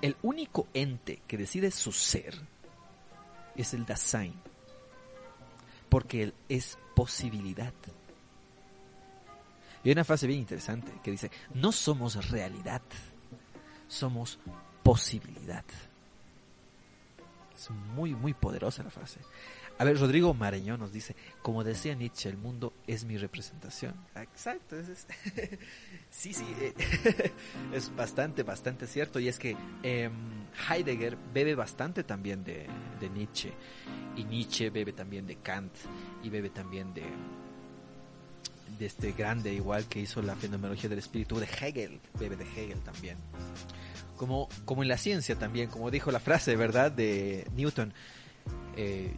El 0.00 0.16
único 0.22 0.68
ente 0.74 1.22
que 1.26 1.36
decide 1.36 1.70
su 1.70 1.92
ser 1.92 2.34
es 3.56 3.74
el 3.74 3.84
Dasein, 3.84 4.34
porque 5.88 6.22
él 6.22 6.34
es 6.48 6.78
posibilidad. 6.94 7.72
Y 9.82 9.88
hay 9.88 9.92
una 9.92 10.04
frase 10.04 10.26
bien 10.26 10.40
interesante 10.40 10.92
que 11.02 11.10
dice, 11.10 11.30
no 11.54 11.72
somos 11.72 12.30
realidad, 12.30 12.82
somos 13.88 14.38
posibilidad. 14.82 15.64
Es 17.56 17.70
muy, 17.70 18.14
muy 18.14 18.34
poderosa 18.34 18.82
la 18.84 18.90
frase. 18.90 19.20
A 19.78 19.84
ver, 19.84 19.96
Rodrigo 19.96 20.34
Mareñón 20.34 20.80
nos 20.80 20.92
dice, 20.92 21.14
como 21.40 21.62
decía 21.62 21.94
Nietzsche, 21.94 22.28
el 22.28 22.36
mundo 22.36 22.74
es 22.88 23.04
mi 23.04 23.16
representación. 23.16 23.94
Exacto, 24.16 24.76
es, 24.76 25.06
sí, 26.10 26.32
sí, 26.32 26.44
eh, 26.60 26.74
es 27.72 27.94
bastante, 27.94 28.42
bastante 28.42 28.88
cierto. 28.88 29.20
Y 29.20 29.28
es 29.28 29.38
que 29.38 29.56
eh, 29.84 30.10
Heidegger 30.68 31.16
bebe 31.32 31.54
bastante 31.54 32.02
también 32.02 32.42
de, 32.42 32.66
Nietzsche. 33.14 33.52
Y 34.16 34.24
Nietzsche 34.24 34.70
bebe 34.70 34.92
también 34.92 35.26
de 35.28 35.36
Kant. 35.36 35.72
Y 36.24 36.28
bebe 36.28 36.50
también 36.50 36.92
de, 36.92 37.04
de 38.80 38.86
este 38.86 39.12
grande, 39.12 39.54
igual 39.54 39.84
que 39.86 40.00
hizo 40.00 40.20
la 40.22 40.34
fenomenología 40.34 40.90
del 40.90 40.98
espíritu, 40.98 41.38
de 41.38 41.46
Hegel. 41.46 42.00
Bebe 42.18 42.34
de 42.34 42.44
Hegel 42.44 42.80
también. 42.80 43.16
Como, 44.16 44.48
como 44.64 44.82
en 44.82 44.88
la 44.88 44.98
ciencia 44.98 45.38
también, 45.38 45.70
como 45.70 45.92
dijo 45.92 46.10
la 46.10 46.18
frase, 46.18 46.56
¿verdad? 46.56 46.90
De 46.90 47.46
Newton. 47.54 47.92
Eh, 48.76 49.12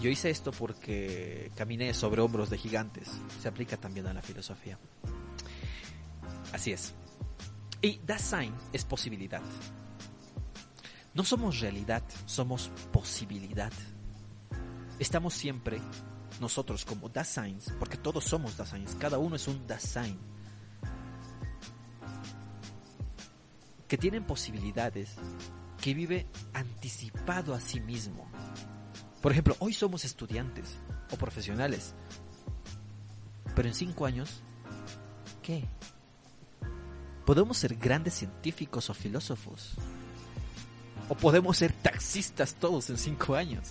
yo 0.00 0.10
hice 0.10 0.30
esto 0.30 0.52
porque 0.52 1.50
caminé 1.56 1.94
sobre 1.94 2.20
hombros 2.20 2.50
de 2.50 2.58
gigantes. 2.58 3.08
Se 3.40 3.48
aplica 3.48 3.76
también 3.76 4.06
a 4.06 4.12
la 4.12 4.22
filosofía. 4.22 4.78
Así 6.52 6.72
es. 6.72 6.94
Y 7.80 8.00
Dasein 8.04 8.54
es 8.72 8.84
posibilidad. 8.84 9.42
No 11.14 11.22
somos 11.22 11.60
realidad, 11.60 12.02
somos 12.26 12.70
posibilidad. 12.92 13.72
Estamos 14.98 15.34
siempre 15.34 15.80
nosotros 16.40 16.84
como 16.84 17.08
Daseins, 17.08 17.72
porque 17.78 17.96
todos 17.96 18.24
somos 18.24 18.56
Daseins, 18.56 18.96
cada 18.96 19.18
uno 19.18 19.36
es 19.36 19.46
un 19.46 19.66
Dasein. 19.66 20.18
Que 23.86 23.96
tienen 23.98 24.24
posibilidades, 24.24 25.14
que 25.80 25.94
vive 25.94 26.26
anticipado 26.52 27.54
a 27.54 27.60
sí 27.60 27.80
mismo. 27.80 28.28
Por 29.24 29.32
ejemplo, 29.32 29.56
hoy 29.58 29.72
somos 29.72 30.04
estudiantes 30.04 30.76
o 31.10 31.16
profesionales, 31.16 31.94
pero 33.56 33.66
en 33.66 33.74
cinco 33.74 34.04
años, 34.04 34.42
¿qué? 35.40 35.64
Podemos 37.24 37.56
ser 37.56 37.74
grandes 37.76 38.12
científicos 38.12 38.90
o 38.90 38.92
filósofos. 38.92 39.76
O 41.08 41.14
podemos 41.14 41.56
ser 41.56 41.72
taxistas 41.72 42.56
todos 42.56 42.90
en 42.90 42.98
cinco 42.98 43.34
años. 43.34 43.70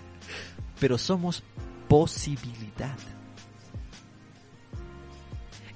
pero 0.80 0.96
somos 0.96 1.42
posibilidad. 1.86 2.96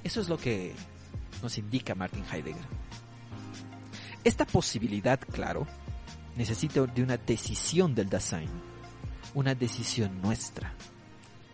Eso 0.05 0.23
es 0.23 0.29
lo 0.31 0.39
que 0.39 0.75
nos 1.43 1.59
indica 1.59 1.95
Martin 1.95 2.25
Heidegger. 2.33 2.65
Esta 4.25 4.47
posibilidad, 4.47 5.21
claro, 5.21 5.67
necesita 6.35 6.87
de 6.87 7.03
una 7.03 7.19
decisión 7.19 7.95
del 7.95 8.09
Dasein, 8.09 8.49
una 9.37 9.55
decisión 9.55 10.23
nuestra, 10.23 10.73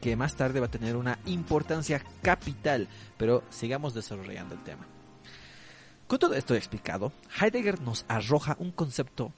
que 0.01 0.15
más 0.15 0.37
tarde 0.37 0.61
va 0.61 0.67
a 0.67 0.71
tener 0.71 0.97
una 0.97 1.19
importancia 1.27 2.01
capital, 2.23 2.87
pero 3.17 3.43
sigamos 3.51 3.93
desarrollando 3.93 4.55
el 4.55 4.62
tema. 4.62 4.87
Con 6.07 6.21
todo 6.21 6.35
esto 6.35 6.55
explicado, 6.55 7.12
Heidegger 7.41 7.81
nos 7.81 8.05
arroja 8.07 8.57
un 8.61 8.71
concepto 8.71 9.33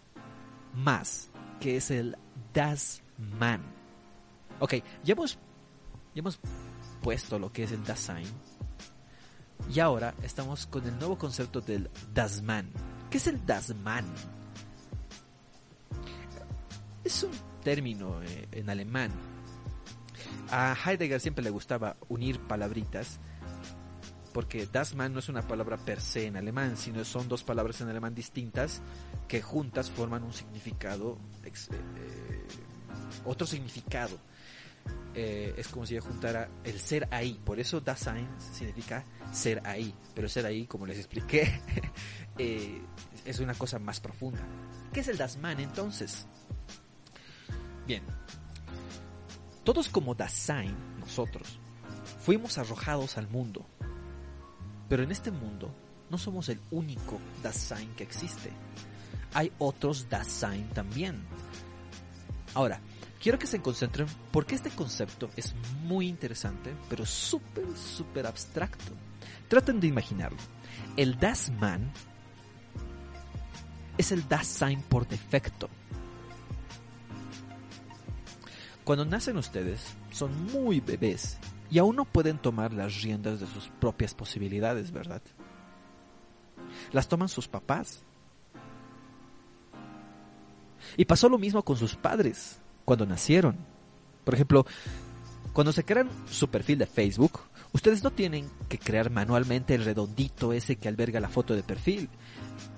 más, 0.75 1.31
que 1.59 1.79
es 1.79 1.91
el 1.91 2.19
Das 2.53 3.03
Man. 3.17 3.63
Ok, 4.61 4.75
ya 5.05 5.13
hemos, 5.13 5.39
ya 6.15 6.21
hemos 6.21 6.39
puesto 7.03 7.39
lo 7.39 7.51
que 7.51 7.63
es 7.63 7.73
el 7.73 7.83
Dasein, 7.83 8.29
y 9.73 9.81
ahora 9.81 10.15
estamos 10.23 10.67
con 10.67 10.87
el 10.87 10.99
nuevo 10.99 11.17
concepto 11.17 11.63
del 11.63 11.89
Das 12.13 12.43
Man. 12.43 12.71
¿Qué 13.09 13.17
es 13.17 13.27
el 13.27 13.47
Das 13.47 13.75
Man? 13.75 14.05
Es 17.05 17.23
un 17.23 17.54
término 17.65 18.23
eh, 18.23 18.47
en 18.53 18.71
alemán. 18.71 19.11
A 20.51 20.77
Heidegger 20.87 21.21
siempre 21.21 21.43
le 21.43 21.51
gustaba 21.51 21.97
unir 22.09 22.39
palabritas 22.39 23.19
porque 24.33 24.67
Das 24.67 24.95
Man 24.95 25.13
no 25.13 25.21
es 25.21 25.29
una 25.29 25.43
palabra 25.43 25.77
per 25.77 26.01
se 26.01 26.27
en 26.27 26.37
alemán, 26.37 26.77
sino 26.77 27.05
son 27.05 27.29
dos 27.29 27.45
palabras 27.45 27.81
en 27.81 27.89
alemán 27.89 28.15
distintas 28.15 28.83
que 29.29 29.41
juntas 29.41 29.91
forman 29.91 30.25
un 30.25 30.33
significado, 30.33 31.19
eh, 31.45 31.53
eh, 31.71 32.47
otro 33.25 33.47
significado. 33.47 34.19
es 35.15 35.69
como 35.69 35.87
si 35.87 35.97
juntara 35.99 36.49
el 36.65 36.81
ser 36.81 37.09
ahí, 37.13 37.41
por 37.45 37.61
eso 37.61 37.81
Dasein 37.81 38.29
significa 38.39 39.05
ser 39.33 39.63
ahí, 39.65 39.95
pero 40.15 40.29
ser 40.29 40.45
ahí, 40.45 40.67
como 40.67 40.85
les 40.85 40.99
expliqué, 40.99 41.61
es 43.25 43.39
una 43.39 43.55
cosa 43.55 43.79
más 43.79 44.01
profunda. 44.01 44.43
¿Qué 44.93 45.01
es 45.01 45.09
el 45.09 45.17
Das 45.17 45.39
Man 45.39 45.61
entonces? 45.61 46.27
Bien, 47.87 48.03
todos 49.63 49.89
como 49.89 50.15
Dasein, 50.15 50.75
nosotros, 51.01 51.59
fuimos 52.21 52.59
arrojados 52.59 53.19
al 53.19 53.29
mundo. 53.29 53.67
Pero 54.89 55.03
en 55.03 55.11
este 55.11 55.31
mundo 55.31 55.75
no 56.11 56.19
somos 56.19 56.49
el 56.49 56.61
único 56.71 57.19
Dasein 57.43 57.95
que 57.95 58.05
existe. 58.05 58.51
Hay 59.33 59.53
otros 59.59 60.09
Dasein 60.09 60.69
también. 60.71 61.25
Ahora, 62.55 62.81
quiero 63.21 63.39
que 63.39 63.47
se 63.47 63.61
concentren 63.61 64.07
porque 64.31 64.55
este 64.55 64.71
concepto 64.71 65.31
es 65.37 65.55
muy 65.83 66.09
interesante, 66.09 66.75
pero 66.89 67.05
súper, 67.05 67.65
súper 67.77 68.27
abstracto. 68.27 68.93
Traten 69.49 69.81
de 69.81 69.89
imaginarlo. 69.89 70.39
El 70.97 71.19
Dasman 71.19 71.91
es 73.99 74.13
el 74.13 74.29
Dasein 74.29 74.83
por 74.83 75.09
defecto. 75.09 75.69
Cuando 78.85 79.07
nacen 79.07 79.39
ustedes, 79.39 79.95
son 80.11 80.53
muy 80.53 80.81
bebés 80.81 81.39
y 81.71 81.79
aún 81.79 81.97
no 81.97 82.05
pueden 82.05 82.39
tomar 82.39 82.73
las 82.73 83.03
riendas 83.03 83.41
de 83.41 83.47
sus 83.47 83.69
propias 83.81 84.15
posibilidades, 84.15 84.93
¿verdad? 84.93 85.23
Las 86.93 87.09
toman 87.09 87.29
sus 87.29 87.49
papás. 87.49 88.05
Y 90.97 91.07
pasó 91.07 91.31
lo 91.31 91.39
mismo 91.39 91.63
con 91.63 91.77
sus 91.77 91.97
padres 91.97 92.61
cuando 92.85 93.07
nacieron. 93.07 93.57
Por 94.25 94.35
ejemplo, 94.35 94.67
cuando 95.55 95.73
se 95.73 95.85
crean 95.85 96.11
su 96.31 96.49
perfil 96.49 96.79
de 96.79 96.87
Facebook, 96.87 97.41
ustedes 97.75 98.03
no 98.03 98.11
tienen 98.11 98.49
que 98.69 98.79
crear 98.79 99.11
manualmente 99.11 99.75
el 99.75 99.85
redondito 99.85 100.55
ese 100.55 100.77
que 100.77 100.89
alberga 100.89 101.21
la 101.21 101.29
foto 101.29 101.55
de 101.55 101.63
perfil 101.63 102.09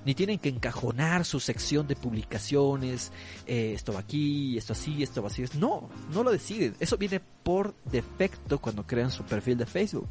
ni 0.04 0.14
tienen 0.14 0.38
que 0.38 0.48
encajonar 0.48 1.24
su 1.24 1.40
sección 1.40 1.86
de 1.88 1.96
publicaciones, 1.96 3.12
eh, 3.46 3.72
esto 3.74 3.92
va 3.92 4.00
aquí, 4.00 4.56
esto 4.56 4.72
así, 4.72 5.02
esto 5.02 5.20
va 5.20 5.28
así. 5.28 5.44
No, 5.58 5.88
no 6.12 6.22
lo 6.22 6.30
deciden. 6.30 6.76
Eso 6.78 6.96
viene 6.96 7.20
por 7.20 7.74
defecto 7.84 8.60
cuando 8.60 8.86
crean 8.86 9.10
su 9.10 9.24
perfil 9.24 9.58
de 9.58 9.66
Facebook. 9.66 10.08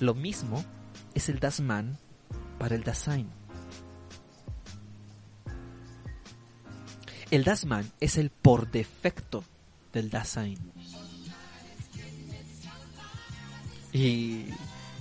Lo 0.00 0.14
mismo 0.14 0.64
es 1.14 1.28
el 1.28 1.38
Dasman 1.38 1.96
para 2.58 2.74
el 2.74 2.82
Dasein. 2.82 3.30
El 7.30 7.44
Dasman 7.44 7.88
es 8.00 8.18
el 8.18 8.30
por 8.30 8.68
defecto 8.70 9.44
del 9.92 10.10
Dasein. 10.10 10.58
Y 13.92 14.46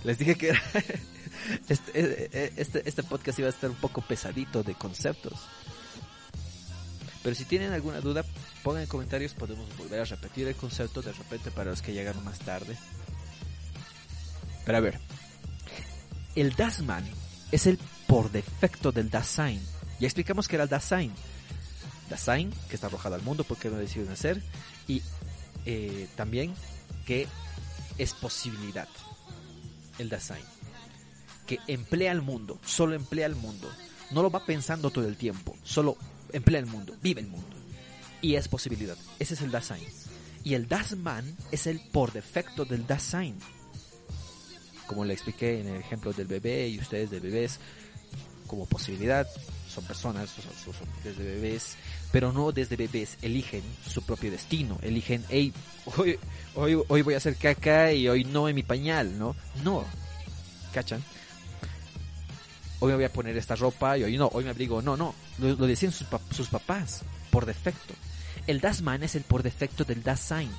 les 0.04 0.18
dije 0.18 0.36
que 0.36 0.50
era 0.50 0.62
este, 1.70 1.92
eh, 1.94 2.30
eh, 2.32 2.54
este, 2.58 2.88
este, 2.88 3.04
podcast 3.04 3.40
iba 3.40 3.48
a 3.48 3.52
estar 3.52 3.70
un 3.70 3.76
poco 3.76 4.02
pesadito 4.02 4.64
de 4.64 4.76
conceptos. 4.76 5.40
Pero 7.24 7.36
si 7.36 7.46
tienen 7.46 7.74
alguna 7.74 8.00
duda, 8.00 8.24
pongan 8.64 8.84
en 8.84 8.88
comentarios, 8.88 9.34
podemos 9.34 9.66
volver 9.78 10.02
a 10.02 10.06
repetir 10.06 10.48
el 10.48 10.56
concepto 10.56 11.02
de 11.02 11.12
repente 11.12 11.52
para 11.52 11.72
los 11.72 11.82
que 11.82 11.94
llegaron 11.94 12.24
más 12.24 12.40
tarde. 12.40 12.78
Pero 14.66 14.78
a 14.78 14.82
ver, 14.82 15.00
el 16.36 16.56
Dasman 16.56 17.06
es 17.52 17.68
el 17.68 17.80
por 18.08 18.32
defecto 18.32 18.92
del 18.92 19.10
Dasein. 19.10 19.62
Ya 20.00 20.08
explicamos 20.08 20.48
que 20.48 20.56
era 20.56 20.64
el 20.64 20.70
Dasein. 20.70 21.12
Dasein, 22.10 22.54
que 22.70 22.76
está 22.76 22.88
arrojado 22.88 23.16
al 23.16 23.24
mundo 23.24 23.44
porque 23.44 23.70
no 23.70 23.78
deciden 23.78 24.10
hacer, 24.10 24.42
y 24.88 25.02
eh, 25.66 26.08
también 26.16 26.54
que 27.06 27.28
es 27.98 28.14
posibilidad. 28.14 28.88
El 29.98 30.10
Dasein 30.10 30.46
que 31.48 31.60
emplea 31.66 32.12
el 32.12 32.22
mundo, 32.22 32.60
solo 32.64 32.94
emplea 32.94 33.26
el 33.26 33.36
mundo. 33.36 33.72
No 34.12 34.22
lo 34.22 34.30
va 34.30 34.46
pensando 34.46 34.92
todo 34.92 35.08
el 35.08 35.16
tiempo, 35.16 35.58
solo 35.64 35.98
emplea 36.32 36.60
el 36.60 36.68
mundo, 36.68 36.96
vive 37.02 37.22
el 37.22 37.28
mundo. 37.28 37.56
Y 38.22 38.36
es 38.36 38.48
posibilidad. 38.48 38.98
Ese 39.18 39.34
es 39.34 39.42
el 39.42 39.52
Dasein. 39.52 39.88
Y 40.44 40.54
el 40.54 40.68
Dasman 40.68 41.36
es 41.52 41.66
el 41.66 41.80
por 41.80 42.12
defecto 42.12 42.66
del 42.66 42.86
Dasein. 42.86 43.38
Como 44.86 45.04
le 45.04 45.14
expliqué 45.14 45.60
en 45.60 45.68
el 45.70 45.78
ejemplo 45.78 46.14
del 46.14 46.28
bebé 46.28 46.68
y 46.68 46.80
ustedes 46.80 47.10
de 47.10 47.20
bebés, 47.20 47.60
como 48.46 48.66
posibilidad, 48.66 49.28
son 49.78 49.86
personas, 49.86 50.30
son, 50.32 50.74
desde 51.04 51.24
bebés, 51.24 51.76
pero 52.12 52.32
no 52.32 52.52
desde 52.52 52.76
bebés 52.76 53.18
eligen 53.22 53.62
su 53.88 54.02
propio 54.02 54.32
destino, 54.32 54.80
eligen, 54.82 55.24
hey, 55.30 55.54
hoy, 55.98 56.18
hoy, 56.56 56.82
hoy 56.88 57.02
voy 57.04 57.14
a 57.14 57.18
hacer 57.18 57.36
caca 57.36 57.94
y 57.94 58.08
hoy 58.10 58.24
no 58.24 58.50
en 58.50 58.56
mi 58.56 58.64
pañal, 58.64 59.20
¿no? 59.20 59.36
No, 59.64 59.86
¿cachan? 60.74 61.04
hoy 62.80 62.90
me 62.90 62.96
voy 62.96 63.06
a 63.06 63.14
poner 63.14 63.38
esta 63.38 63.56
ropa 63.56 63.98
y 63.98 64.04
hoy 64.04 64.18
no, 64.18 64.28
hoy 64.34 64.44
me 64.44 64.50
abrigo. 64.50 64.82
No, 64.82 64.98
no, 64.98 65.14
lo, 65.38 65.56
decían 65.68 65.92
sus, 65.92 66.08
sus, 66.32 66.48
papás, 66.50 67.04
por 67.30 67.46
defecto. 67.46 67.94
El 68.48 68.62
Dasman 68.62 69.04
es 69.04 69.16
el 69.16 69.24
por 69.24 69.44
defecto 69.44 69.84
del 69.84 70.02
Dasein. 70.02 70.50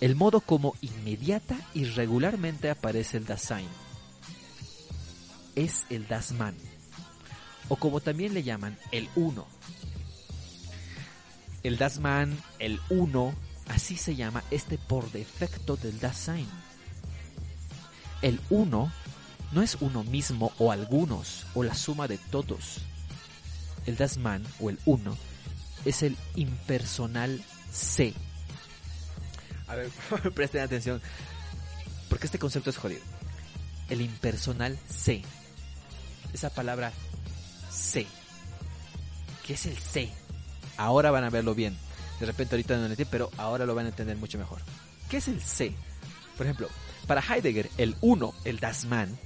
El 0.00 0.14
modo 0.14 0.40
como 0.40 0.74
inmediata 0.80 1.56
y 1.74 1.84
regularmente 1.84 2.70
aparece 2.70 3.16
el 3.16 3.26
Dasein. 3.26 3.68
Es 5.54 5.86
el 5.90 6.06
Dasman. 6.06 6.54
O 7.72 7.76
como 7.76 8.02
también 8.02 8.34
le 8.34 8.42
llaman, 8.42 8.76
el 8.90 9.08
uno. 9.16 9.46
El 11.62 11.78
Dasman, 11.78 12.38
el 12.58 12.78
uno, 12.90 13.34
así 13.66 13.96
se 13.96 14.14
llama 14.14 14.44
este 14.50 14.76
por 14.76 15.10
defecto 15.10 15.78
del 15.78 15.98
Dasein. 15.98 16.46
El 18.20 18.38
uno 18.50 18.92
no 19.52 19.62
es 19.62 19.78
uno 19.80 20.04
mismo 20.04 20.52
o 20.58 20.70
algunos 20.70 21.46
o 21.54 21.62
la 21.62 21.74
suma 21.74 22.08
de 22.08 22.18
todos. 22.18 22.82
El 23.86 23.96
Dasman 23.96 24.44
o 24.60 24.68
el 24.68 24.78
uno 24.84 25.16
es 25.86 26.02
el 26.02 26.18
impersonal 26.34 27.42
C. 27.72 28.12
A 29.66 29.76
ver, 29.76 29.88
presten 30.34 30.60
atención, 30.60 31.00
porque 32.10 32.26
este 32.26 32.38
concepto 32.38 32.68
es 32.68 32.76
jodido. 32.76 33.00
El 33.88 34.02
impersonal 34.02 34.78
C. 34.90 35.22
Esa 36.34 36.50
palabra 36.50 36.92
C. 37.72 38.06
¿Qué 39.46 39.54
es 39.54 39.66
el 39.66 39.76
C? 39.76 40.10
Ahora 40.76 41.10
van 41.10 41.24
a 41.24 41.30
verlo 41.30 41.54
bien. 41.54 41.76
De 42.20 42.26
repente 42.26 42.54
ahorita 42.54 42.74
no 42.74 42.80
lo 42.80 42.86
entienden, 42.86 43.10
pero 43.10 43.30
ahora 43.36 43.66
lo 43.66 43.74
van 43.74 43.86
a 43.86 43.88
entender 43.88 44.16
mucho 44.16 44.38
mejor. 44.38 44.60
¿Qué 45.08 45.16
es 45.16 45.28
el 45.28 45.40
C? 45.40 45.74
Por 46.36 46.46
ejemplo, 46.46 46.68
para 47.06 47.20
Heidegger, 47.20 47.70
el 47.78 47.96
uno, 48.00 48.32
el 48.44 48.60
Dasman, 48.60 49.18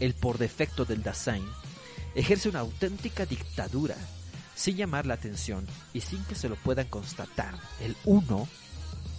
el 0.00 0.14
por 0.14 0.38
defecto 0.38 0.84
del 0.84 1.02
Dasein, 1.02 1.44
ejerce 2.14 2.48
una 2.48 2.60
auténtica 2.60 3.26
dictadura, 3.26 3.96
sin 4.54 4.76
llamar 4.76 5.06
la 5.06 5.14
atención 5.14 5.66
y 5.92 6.00
sin 6.00 6.22
que 6.24 6.34
se 6.34 6.48
lo 6.48 6.56
puedan 6.56 6.86
constatar. 6.88 7.54
El 7.80 7.96
uno, 8.04 8.46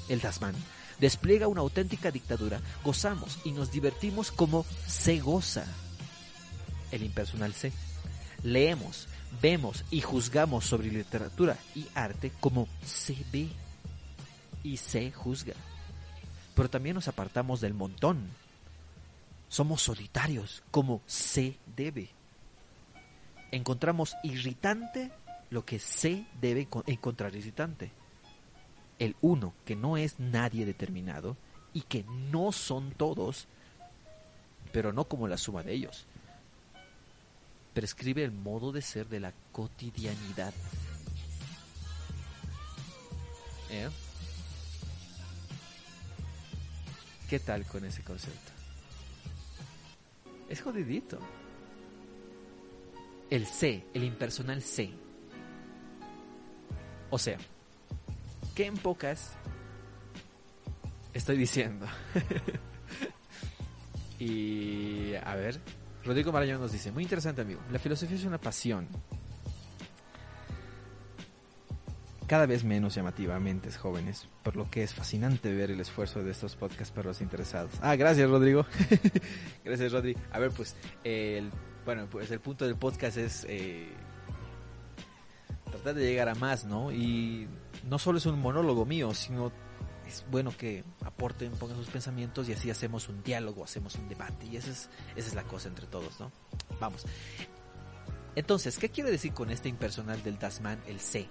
el 0.08 0.22
Dasman, 0.22 0.56
despliega 1.00 1.48
una 1.48 1.62
auténtica 1.62 2.12
dictadura, 2.12 2.62
gozamos 2.84 3.40
y 3.44 3.52
nos 3.52 3.72
divertimos 3.72 4.32
como 4.32 4.66
se 4.88 5.20
goza. 5.20 5.66
El 6.92 7.04
impersonal 7.04 7.54
C. 7.54 7.72
Leemos, 8.44 9.08
vemos 9.42 9.84
y 9.92 10.02
juzgamos 10.02 10.66
sobre 10.66 10.92
literatura 10.92 11.58
y 11.76 11.88
arte 11.96 12.32
como 12.40 12.68
se 12.84 13.16
ve 13.32 13.48
y 14.64 14.78
se 14.78 15.12
juzga. 15.12 15.54
Pero 16.56 16.70
también 16.70 16.96
nos 16.96 17.08
apartamos 17.08 17.62
del 17.62 17.74
montón 17.74 18.30
somos 19.48 19.82
solitarios 19.82 20.64
como 20.72 21.02
se 21.06 21.58
debe. 21.78 22.10
encontramos 23.52 24.16
irritante 24.24 25.14
lo 25.50 25.64
que 25.64 25.80
C 25.80 26.26
debe 26.42 26.68
encontrar 26.88 27.34
irritante. 27.36 27.92
El 29.00 29.16
uno, 29.22 29.54
que 29.64 29.78
no 29.78 29.96
es 29.96 30.20
nadie 30.20 30.66
determinado 30.66 31.38
y 31.74 31.82
que 31.84 32.04
no 32.04 32.52
son 32.52 32.92
todos, 32.92 33.48
pero 34.74 34.92
no 34.92 35.06
como 35.06 35.30
la 35.30 35.38
suma 35.38 35.64
de 35.64 35.74
ellos. 35.74 36.06
Prescribe 37.76 38.24
el 38.24 38.32
modo 38.32 38.72
de 38.72 38.82
ser 38.82 39.10
de 39.10 39.20
la 39.20 39.34
cotidianidad. 39.52 40.54
¿Eh? 43.70 43.90
¿Qué 47.30 47.38
tal 47.40 47.66
con 47.66 47.84
ese 47.84 48.02
concepto? 48.02 48.54
Es 50.48 50.62
jodidito. 50.62 51.20
El 53.30 53.46
C, 53.46 53.86
el 53.94 54.06
impersonal 54.06 54.62
C. 54.62 54.92
O 57.10 57.18
sea, 57.18 57.38
¿qué 58.56 58.68
en 58.68 58.78
pocas 58.78 59.34
estoy 61.14 61.36
diciendo? 61.36 61.88
y 64.20 65.14
a 65.16 65.36
ver, 65.36 65.60
Rodrigo 66.06 66.32
Marañón 66.32 66.62
nos 66.62 66.72
dice, 66.72 66.92
muy 66.92 67.04
interesante 67.04 67.42
amigo, 67.42 67.60
la 67.72 67.80
filosofía 67.80 68.16
es 68.16 68.26
una 68.26 68.38
pasión. 68.38 68.88
Cada 72.28 72.46
vez 72.46 72.64
menos 72.64 72.96
llamativamente 72.96 73.72
jóvenes, 73.72 74.28
por 74.44 74.56
lo 74.56 74.70
que 74.70 74.84
es 74.84 74.94
fascinante 74.94 75.54
ver 75.54 75.72
el 75.72 75.80
esfuerzo 75.80 76.24
de 76.24 76.32
estos 76.32 76.56
podcasts 76.56 76.92
para 76.92 77.08
los 77.10 77.22
interesados. 77.22 77.72
Ah, 77.82 77.96
gracias 77.96 78.30
Rodrigo. 78.30 78.66
gracias 79.64 79.92
Rodrigo. 79.92 80.20
A 80.32 80.40
ver, 80.40 80.52
pues, 80.52 80.76
el, 81.04 81.52
bueno, 81.86 82.08
pues 82.10 82.30
el 82.32 82.40
punto 82.40 82.66
del 82.66 82.78
podcast 82.78 83.18
es 83.18 83.46
eh, 83.48 83.88
tratar 85.70 85.96
de 85.96 86.06
llegar 86.06 86.30
a 86.30 86.36
más, 86.36 86.66
¿no? 86.66 86.92
Y 86.92 87.48
no 87.88 88.00
solo 88.00 88.18
es 88.18 88.26
un 88.26 88.40
monólogo 88.40 88.86
mío, 88.86 89.14
sino 89.14 89.52
es 90.08 90.26
bueno 90.32 90.52
que 90.56 90.84
aporten, 91.06 91.52
pongan 91.54 91.78
sus 91.78 91.88
pensamientos 91.88 92.50
y 92.50 92.54
así 92.54 92.70
hacemos 92.70 93.08
un 93.08 93.24
diálogo, 93.24 93.64
hacemos 93.64 93.96
un 93.96 94.10
debate. 94.10 94.48
Y 94.48 94.58
esa 94.58 94.72
es, 94.72 94.90
esa 95.16 95.28
es 95.30 95.36
la 95.36 95.44
cosa 95.44 95.70
entre 95.70 95.86
todos, 95.88 96.20
¿no? 96.20 96.32
Vamos. 96.80 97.06
Entonces, 98.36 98.78
¿qué 98.78 98.90
quiero 98.90 99.10
decir 99.10 99.34
con 99.34 99.50
este 99.50 99.70
impersonal 99.70 100.22
del 100.24 100.38
Dasman, 100.38 100.82
el 100.88 101.00
C? 101.00 101.30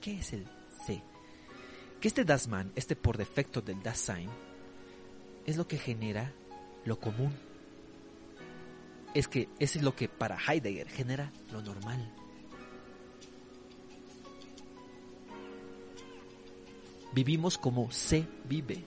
¿Qué 0.00 0.18
es 0.20 0.32
el 0.32 0.46
C? 0.86 1.02
Que 2.00 2.08
este 2.08 2.24
Dasman, 2.24 2.72
este 2.76 2.96
por 2.96 3.18
defecto 3.18 3.60
del 3.60 3.82
Dasein, 3.82 4.30
es 5.44 5.56
lo 5.56 5.66
que 5.68 5.76
genera 5.76 6.32
lo 6.84 6.98
común. 6.98 7.34
Es 9.12 9.28
que 9.28 9.48
es 9.58 9.80
lo 9.82 9.94
que 9.94 10.08
para 10.08 10.38
Heidegger 10.38 10.88
genera 10.88 11.30
lo 11.52 11.62
normal. 11.62 12.12
Vivimos 17.14 17.58
como 17.58 17.92
se 17.92 18.26
vive. 18.48 18.84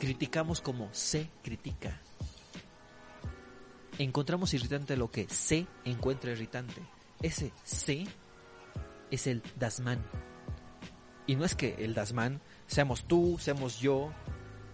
Criticamos 0.00 0.60
como 0.60 0.88
se 0.92 1.30
critica. 1.44 2.00
Encontramos 3.98 4.52
irritante 4.52 4.96
lo 4.96 5.08
que 5.08 5.28
se 5.28 5.68
encuentra 5.84 6.32
irritante. 6.32 6.82
Ese 7.20 7.52
se 7.62 8.04
es 9.12 9.28
el 9.28 9.44
Dasman. 9.60 10.04
Y 11.28 11.36
no 11.36 11.44
es 11.44 11.54
que 11.54 11.76
el 11.78 11.94
Dasman 11.94 12.40
seamos 12.66 13.04
tú, 13.04 13.36
seamos 13.38 13.78
yo, 13.78 14.10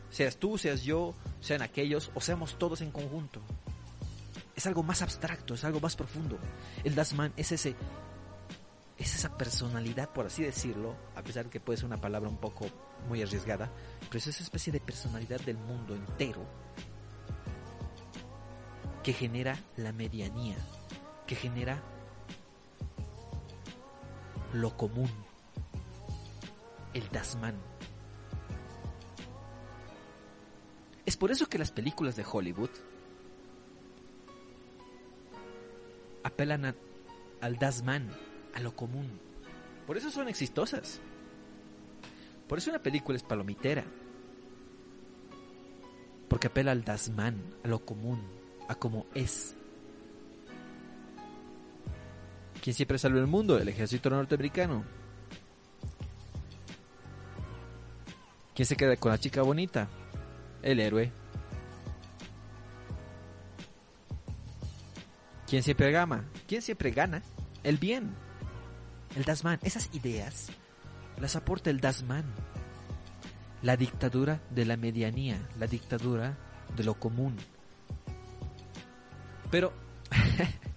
seas 0.08 0.38
tú, 0.38 0.56
seas 0.56 0.84
yo, 0.84 1.14
sean 1.40 1.60
aquellos 1.60 2.10
o 2.14 2.22
seamos 2.22 2.58
todos 2.58 2.80
en 2.80 2.90
conjunto. 2.90 3.42
Es 4.56 4.66
algo 4.66 4.82
más 4.82 5.02
abstracto, 5.02 5.52
es 5.52 5.64
algo 5.64 5.78
más 5.78 5.94
profundo. 5.94 6.38
El 6.84 6.94
Dasman 6.94 7.34
es 7.36 7.52
ese 7.52 7.76
es 8.98 9.14
esa 9.14 9.36
personalidad, 9.38 10.12
por 10.12 10.26
así 10.26 10.42
decirlo, 10.42 10.96
a 11.14 11.22
pesar 11.22 11.44
de 11.44 11.50
que 11.50 11.60
puede 11.60 11.76
ser 11.76 11.86
una 11.86 12.00
palabra 12.00 12.28
un 12.28 12.38
poco 12.38 12.66
muy 13.08 13.22
arriesgada, 13.22 13.70
pero 14.06 14.18
es 14.18 14.26
esa 14.26 14.42
especie 14.42 14.72
de 14.72 14.80
personalidad 14.80 15.40
del 15.40 15.56
mundo 15.56 15.94
entero 15.94 16.44
que 19.04 19.12
genera 19.12 19.56
la 19.76 19.92
medianía, 19.92 20.56
que 21.26 21.36
genera 21.36 21.80
lo 24.52 24.76
común, 24.76 25.10
el 26.92 27.08
Dasman. 27.10 27.56
Es 31.06 31.16
por 31.16 31.30
eso 31.30 31.48
que 31.48 31.58
las 31.58 31.70
películas 31.70 32.16
de 32.16 32.26
Hollywood 32.30 32.70
apelan 36.24 36.74
al 37.40 37.56
Dasman, 37.56 38.10
a 38.58 38.60
lo 38.60 38.74
común. 38.74 39.08
Por 39.86 39.96
eso 39.96 40.10
son 40.10 40.28
exitosas. 40.28 41.00
Por 42.48 42.58
eso 42.58 42.70
una 42.70 42.82
película 42.82 43.16
es 43.16 43.22
palomitera. 43.22 43.84
Porque 46.28 46.48
apela 46.48 46.72
al 46.72 46.82
Dasman, 46.82 47.40
a 47.64 47.68
lo 47.68 47.84
común, 47.84 48.20
a 48.68 48.74
como 48.74 49.06
es. 49.14 49.54
¿Quién 52.60 52.74
siempre 52.74 52.98
salvó 52.98 53.18
el 53.18 53.28
mundo? 53.28 53.56
El 53.58 53.68
ejército 53.68 54.10
norteamericano. 54.10 54.84
¿Quién 58.54 58.66
se 58.66 58.76
queda 58.76 58.96
con 58.96 59.12
la 59.12 59.18
chica 59.18 59.42
bonita? 59.42 59.88
El 60.62 60.80
héroe. 60.80 61.12
¿Quién 65.46 65.62
siempre 65.62 65.92
gana? 65.92 66.24
¿Quién 66.48 66.60
siempre 66.60 66.90
gana? 66.90 67.22
El 67.62 67.78
bien. 67.78 68.27
El 69.16 69.24
Dasman. 69.24 69.58
Esas 69.62 69.90
ideas 69.92 70.48
las 71.18 71.36
aporta 71.36 71.70
el 71.70 71.80
Dasman. 71.80 72.24
La 73.62 73.76
dictadura 73.76 74.40
de 74.50 74.64
la 74.64 74.76
medianía, 74.76 75.38
la 75.58 75.66
dictadura 75.66 76.36
de 76.76 76.84
lo 76.84 76.94
común. 76.94 77.36
Pero 79.50 79.72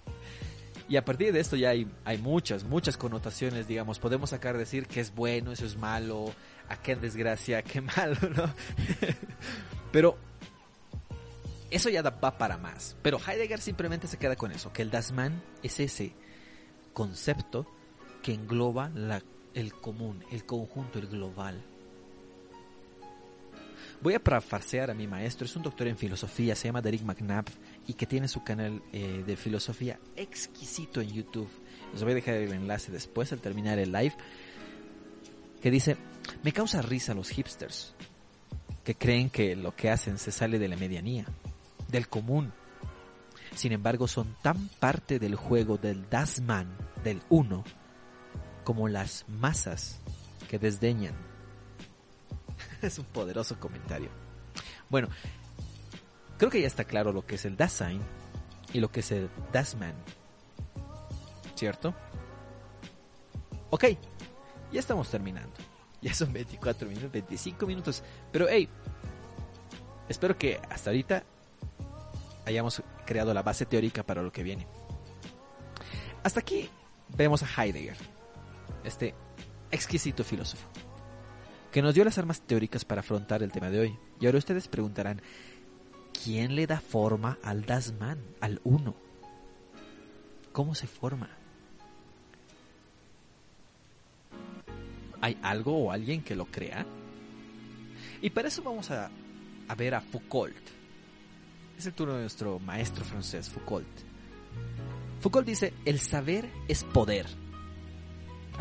Y 0.92 0.96
a 0.96 1.04
partir 1.06 1.32
de 1.32 1.40
esto 1.40 1.56
ya 1.56 1.70
hay, 1.70 1.90
hay 2.04 2.18
muchas, 2.18 2.64
muchas 2.64 2.98
connotaciones, 2.98 3.66
digamos. 3.66 3.98
Podemos 3.98 4.28
sacar 4.28 4.58
decir 4.58 4.86
que 4.86 5.00
es 5.00 5.14
bueno, 5.14 5.50
eso 5.50 5.64
es 5.64 5.78
malo, 5.78 6.34
a 6.68 6.76
qué 6.76 6.96
desgracia, 6.96 7.62
qué 7.62 7.80
malo, 7.96 8.18
¿no? 8.36 8.54
Pero 9.90 10.18
eso 11.70 11.88
ya 11.88 12.02
va 12.02 12.36
para 12.36 12.58
más. 12.58 12.94
Pero 13.00 13.18
Heidegger 13.18 13.58
simplemente 13.58 14.06
se 14.06 14.18
queda 14.18 14.36
con 14.36 14.52
eso, 14.52 14.70
que 14.70 14.82
el 14.82 14.90
Dasman 14.90 15.42
es 15.62 15.80
ese 15.80 16.12
concepto 16.92 17.66
que 18.22 18.32
engloba 18.32 18.90
el 19.54 19.72
común, 19.74 20.24
el 20.30 20.44
conjunto, 20.44 20.98
el 20.98 21.08
global. 21.08 21.62
Voy 24.00 24.14
a 24.14 24.22
parafrasear 24.22 24.90
a 24.90 24.94
mi 24.94 25.06
maestro, 25.06 25.46
es 25.46 25.54
un 25.54 25.62
doctor 25.62 25.86
en 25.86 25.96
filosofía, 25.96 26.56
se 26.56 26.66
llama 26.68 26.82
Derek 26.82 27.02
McNabb 27.02 27.46
y 27.86 27.94
que 27.94 28.06
tiene 28.06 28.26
su 28.26 28.42
canal 28.42 28.82
eh, 28.92 29.22
de 29.24 29.36
filosofía 29.36 29.98
exquisito 30.16 31.00
en 31.00 31.12
YouTube. 31.12 31.48
Les 31.92 32.02
voy 32.02 32.12
a 32.12 32.16
dejar 32.16 32.34
el 32.34 32.52
enlace 32.52 32.90
después 32.90 33.32
al 33.32 33.40
terminar 33.40 33.78
el 33.78 33.92
live. 33.92 34.14
Que 35.60 35.70
dice, 35.70 35.96
me 36.42 36.52
causa 36.52 36.82
risa 36.82 37.14
los 37.14 37.28
hipsters 37.30 37.94
que 38.84 38.96
creen 38.96 39.30
que 39.30 39.54
lo 39.54 39.74
que 39.76 39.90
hacen 39.90 40.18
se 40.18 40.32
sale 40.32 40.58
de 40.58 40.68
la 40.68 40.76
medianía, 40.76 41.26
del 41.88 42.08
común. 42.08 42.52
Sin 43.54 43.72
embargo, 43.72 44.08
son 44.08 44.34
tan 44.42 44.68
parte 44.80 45.18
del 45.18 45.36
juego 45.36 45.76
del 45.76 46.08
Dasman, 46.08 46.76
del 47.04 47.22
uno, 47.28 47.64
como 48.64 48.88
las 48.88 49.24
masas 49.28 49.98
que 50.48 50.58
desdeñan 50.58 51.14
es 52.82 52.98
un 52.98 53.04
poderoso 53.06 53.58
comentario. 53.58 54.10
Bueno, 54.88 55.08
creo 56.38 56.50
que 56.50 56.60
ya 56.60 56.66
está 56.66 56.84
claro 56.84 57.12
lo 57.12 57.26
que 57.26 57.36
es 57.36 57.44
el 57.44 57.56
Dasein 57.56 58.02
y 58.72 58.80
lo 58.80 58.90
que 58.90 59.00
es 59.00 59.12
el 59.12 59.30
Dasman. 59.52 59.94
¿Cierto? 61.54 61.94
Ok, 63.70 63.84
ya 64.72 64.80
estamos 64.80 65.10
terminando. 65.10 65.52
Ya 66.02 66.12
son 66.12 66.32
24 66.32 66.88
minutos, 66.88 67.12
25 67.12 67.64
minutos. 67.64 68.02
Pero 68.32 68.48
hey, 68.48 68.68
espero 70.08 70.36
que 70.36 70.60
hasta 70.68 70.90
ahorita 70.90 71.22
hayamos 72.44 72.82
creado 73.06 73.32
la 73.32 73.44
base 73.44 73.66
teórica 73.66 74.02
para 74.02 74.20
lo 74.20 74.32
que 74.32 74.42
viene. 74.42 74.66
Hasta 76.24 76.40
aquí 76.40 76.68
vemos 77.16 77.44
a 77.44 77.46
Heidegger, 77.46 77.96
este 78.84 79.14
exquisito 79.70 80.24
filósofo 80.24 80.68
que 81.72 81.82
nos 81.82 81.94
dio 81.94 82.04
las 82.04 82.18
armas 82.18 82.42
teóricas 82.42 82.84
para 82.84 83.00
afrontar 83.00 83.42
el 83.42 83.50
tema 83.50 83.70
de 83.70 83.80
hoy. 83.80 83.98
Y 84.20 84.26
ahora 84.26 84.38
ustedes 84.38 84.68
preguntarán, 84.68 85.22
¿quién 86.22 86.54
le 86.54 86.66
da 86.66 86.78
forma 86.78 87.38
al 87.42 87.64
Dasman, 87.64 88.18
al 88.40 88.60
uno? 88.62 88.94
¿Cómo 90.52 90.74
se 90.74 90.86
forma? 90.86 91.30
¿Hay 95.22 95.38
algo 95.42 95.78
o 95.78 95.90
alguien 95.90 96.22
que 96.22 96.36
lo 96.36 96.44
crea? 96.44 96.84
Y 98.20 98.28
para 98.30 98.48
eso 98.48 98.62
vamos 98.62 98.90
a, 98.90 99.10
a 99.66 99.74
ver 99.74 99.94
a 99.94 100.02
Foucault. 100.02 100.54
Es 101.78 101.86
el 101.86 101.94
turno 101.94 102.14
de 102.14 102.20
nuestro 102.20 102.58
maestro 102.58 103.02
francés, 103.02 103.48
Foucault. 103.48 103.88
Foucault 105.20 105.46
dice, 105.46 105.72
el 105.86 106.00
saber 106.00 106.50
es 106.68 106.84
poder. 106.84 107.41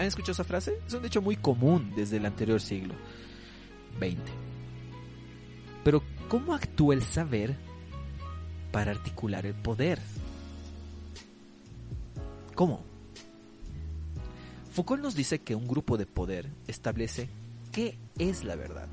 ¿Han 0.01 0.07
escuchado 0.07 0.31
esa 0.31 0.43
frase? 0.43 0.79
Es 0.87 0.95
un 0.95 1.03
dicho 1.03 1.21
muy 1.21 1.35
común 1.35 1.93
desde 1.95 2.17
el 2.17 2.25
anterior 2.25 2.59
siglo 2.59 2.95
XX. 3.99 4.17
Pero, 5.83 6.01
¿cómo 6.27 6.55
actúa 6.55 6.95
el 6.95 7.03
saber 7.03 7.55
para 8.71 8.89
articular 8.89 9.45
el 9.45 9.53
poder? 9.53 9.99
¿Cómo? 12.55 12.83
Foucault 14.71 15.03
nos 15.03 15.13
dice 15.13 15.37
que 15.37 15.53
un 15.53 15.67
grupo 15.67 15.99
de 15.99 16.07
poder 16.07 16.49
establece 16.65 17.29
qué 17.71 17.95
es 18.17 18.43
la 18.43 18.55
verdad. 18.55 18.87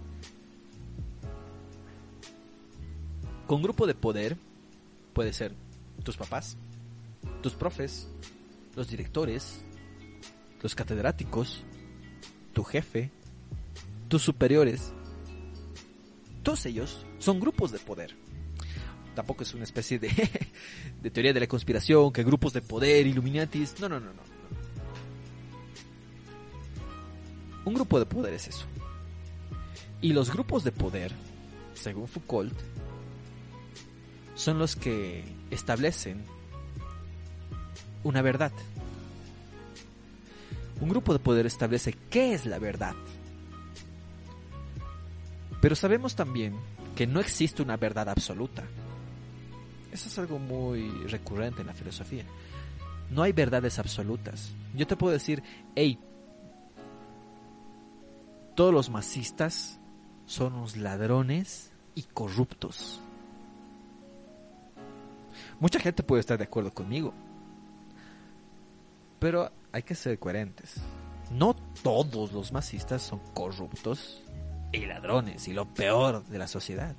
Con 3.46 3.62
grupo 3.62 3.86
de 3.86 3.94
poder 3.94 4.36
puede 5.14 5.32
ser 5.32 5.54
tus 6.04 6.18
papás, 6.18 6.58
tus 7.40 7.54
profes, 7.54 8.08
los 8.76 8.90
directores, 8.90 9.64
los 10.62 10.74
catedráticos, 10.74 11.64
tu 12.52 12.64
jefe, 12.64 13.10
tus 14.08 14.22
superiores. 14.22 14.92
Todos 16.42 16.66
ellos 16.66 17.06
son 17.18 17.40
grupos 17.40 17.72
de 17.72 17.78
poder. 17.78 18.16
Tampoco 19.14 19.42
es 19.42 19.54
una 19.54 19.64
especie 19.64 19.98
de, 19.98 20.08
de 21.02 21.10
teoría 21.10 21.32
de 21.32 21.40
la 21.40 21.46
conspiración, 21.46 22.12
que 22.12 22.24
grupos 22.24 22.52
de 22.52 22.62
poder, 22.62 23.06
Illuminatis. 23.06 23.80
No, 23.80 23.88
no, 23.88 24.00
no, 24.00 24.12
no. 24.12 24.22
Un 27.64 27.74
grupo 27.74 27.98
de 27.98 28.06
poder 28.06 28.34
es 28.34 28.48
eso. 28.48 28.64
Y 30.00 30.12
los 30.12 30.32
grupos 30.32 30.64
de 30.64 30.72
poder, 30.72 31.12
según 31.74 32.06
Foucault, 32.06 32.54
son 34.34 34.58
los 34.58 34.76
que 34.76 35.24
establecen 35.50 36.24
una 38.04 38.22
verdad. 38.22 38.52
Un 40.80 40.88
grupo 40.88 41.12
de 41.12 41.18
poder 41.18 41.46
establece 41.46 41.92
qué 42.10 42.34
es 42.34 42.46
la 42.46 42.58
verdad. 42.58 42.94
Pero 45.60 45.74
sabemos 45.74 46.14
también 46.14 46.54
que 46.94 47.06
no 47.06 47.20
existe 47.20 47.62
una 47.62 47.76
verdad 47.76 48.08
absoluta. 48.08 48.64
Eso 49.92 50.08
es 50.08 50.18
algo 50.18 50.38
muy 50.38 50.88
recurrente 51.06 51.62
en 51.62 51.66
la 51.66 51.74
filosofía. 51.74 52.24
No 53.10 53.22
hay 53.22 53.32
verdades 53.32 53.78
absolutas. 53.78 54.52
Yo 54.74 54.86
te 54.86 54.96
puedo 54.96 55.12
decir, 55.12 55.42
hey, 55.74 55.98
todos 58.54 58.72
los 58.72 58.90
masistas 58.90 59.80
son 60.26 60.54
unos 60.54 60.76
ladrones 60.76 61.72
y 61.94 62.02
corruptos. 62.02 63.00
Mucha 65.58 65.80
gente 65.80 66.02
puede 66.02 66.20
estar 66.20 66.38
de 66.38 66.44
acuerdo 66.44 66.72
conmigo. 66.72 67.14
Pero 69.18 69.50
hay 69.72 69.82
que 69.82 69.94
ser 69.94 70.18
coherentes. 70.18 70.74
No 71.30 71.54
todos 71.82 72.32
los 72.32 72.52
masistas 72.52 73.02
son 73.02 73.20
corruptos 73.34 74.22
y 74.72 74.86
ladrones 74.86 75.48
y 75.48 75.52
lo 75.52 75.66
peor 75.66 76.24
de 76.24 76.38
la 76.38 76.48
sociedad. 76.48 76.94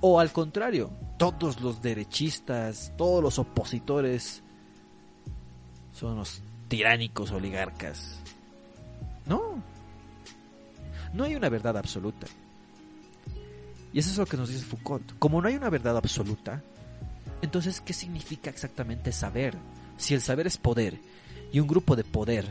O 0.00 0.20
al 0.20 0.32
contrario, 0.32 0.90
todos 1.16 1.60
los 1.60 1.82
derechistas, 1.82 2.92
todos 2.96 3.22
los 3.22 3.38
opositores 3.38 4.42
son 5.92 6.16
los 6.16 6.40
tiránicos 6.68 7.32
oligarcas. 7.32 8.18
No. 9.26 9.62
No 11.12 11.24
hay 11.24 11.34
una 11.34 11.48
verdad 11.48 11.76
absoluta. 11.76 12.26
Y 13.92 13.98
eso 13.98 14.10
es 14.10 14.18
lo 14.18 14.26
que 14.26 14.36
nos 14.36 14.48
dice 14.48 14.64
Foucault. 14.64 15.18
Como 15.18 15.40
no 15.40 15.48
hay 15.48 15.56
una 15.56 15.70
verdad 15.70 15.96
absoluta, 15.96 16.62
entonces, 17.42 17.80
¿qué 17.80 17.92
significa 17.92 18.50
exactamente 18.50 19.12
saber? 19.12 19.56
Si 19.98 20.14
el 20.14 20.22
saber 20.22 20.46
es 20.46 20.56
poder 20.56 20.98
y 21.52 21.60
un 21.60 21.66
grupo 21.66 21.96
de 21.96 22.04
poder 22.04 22.46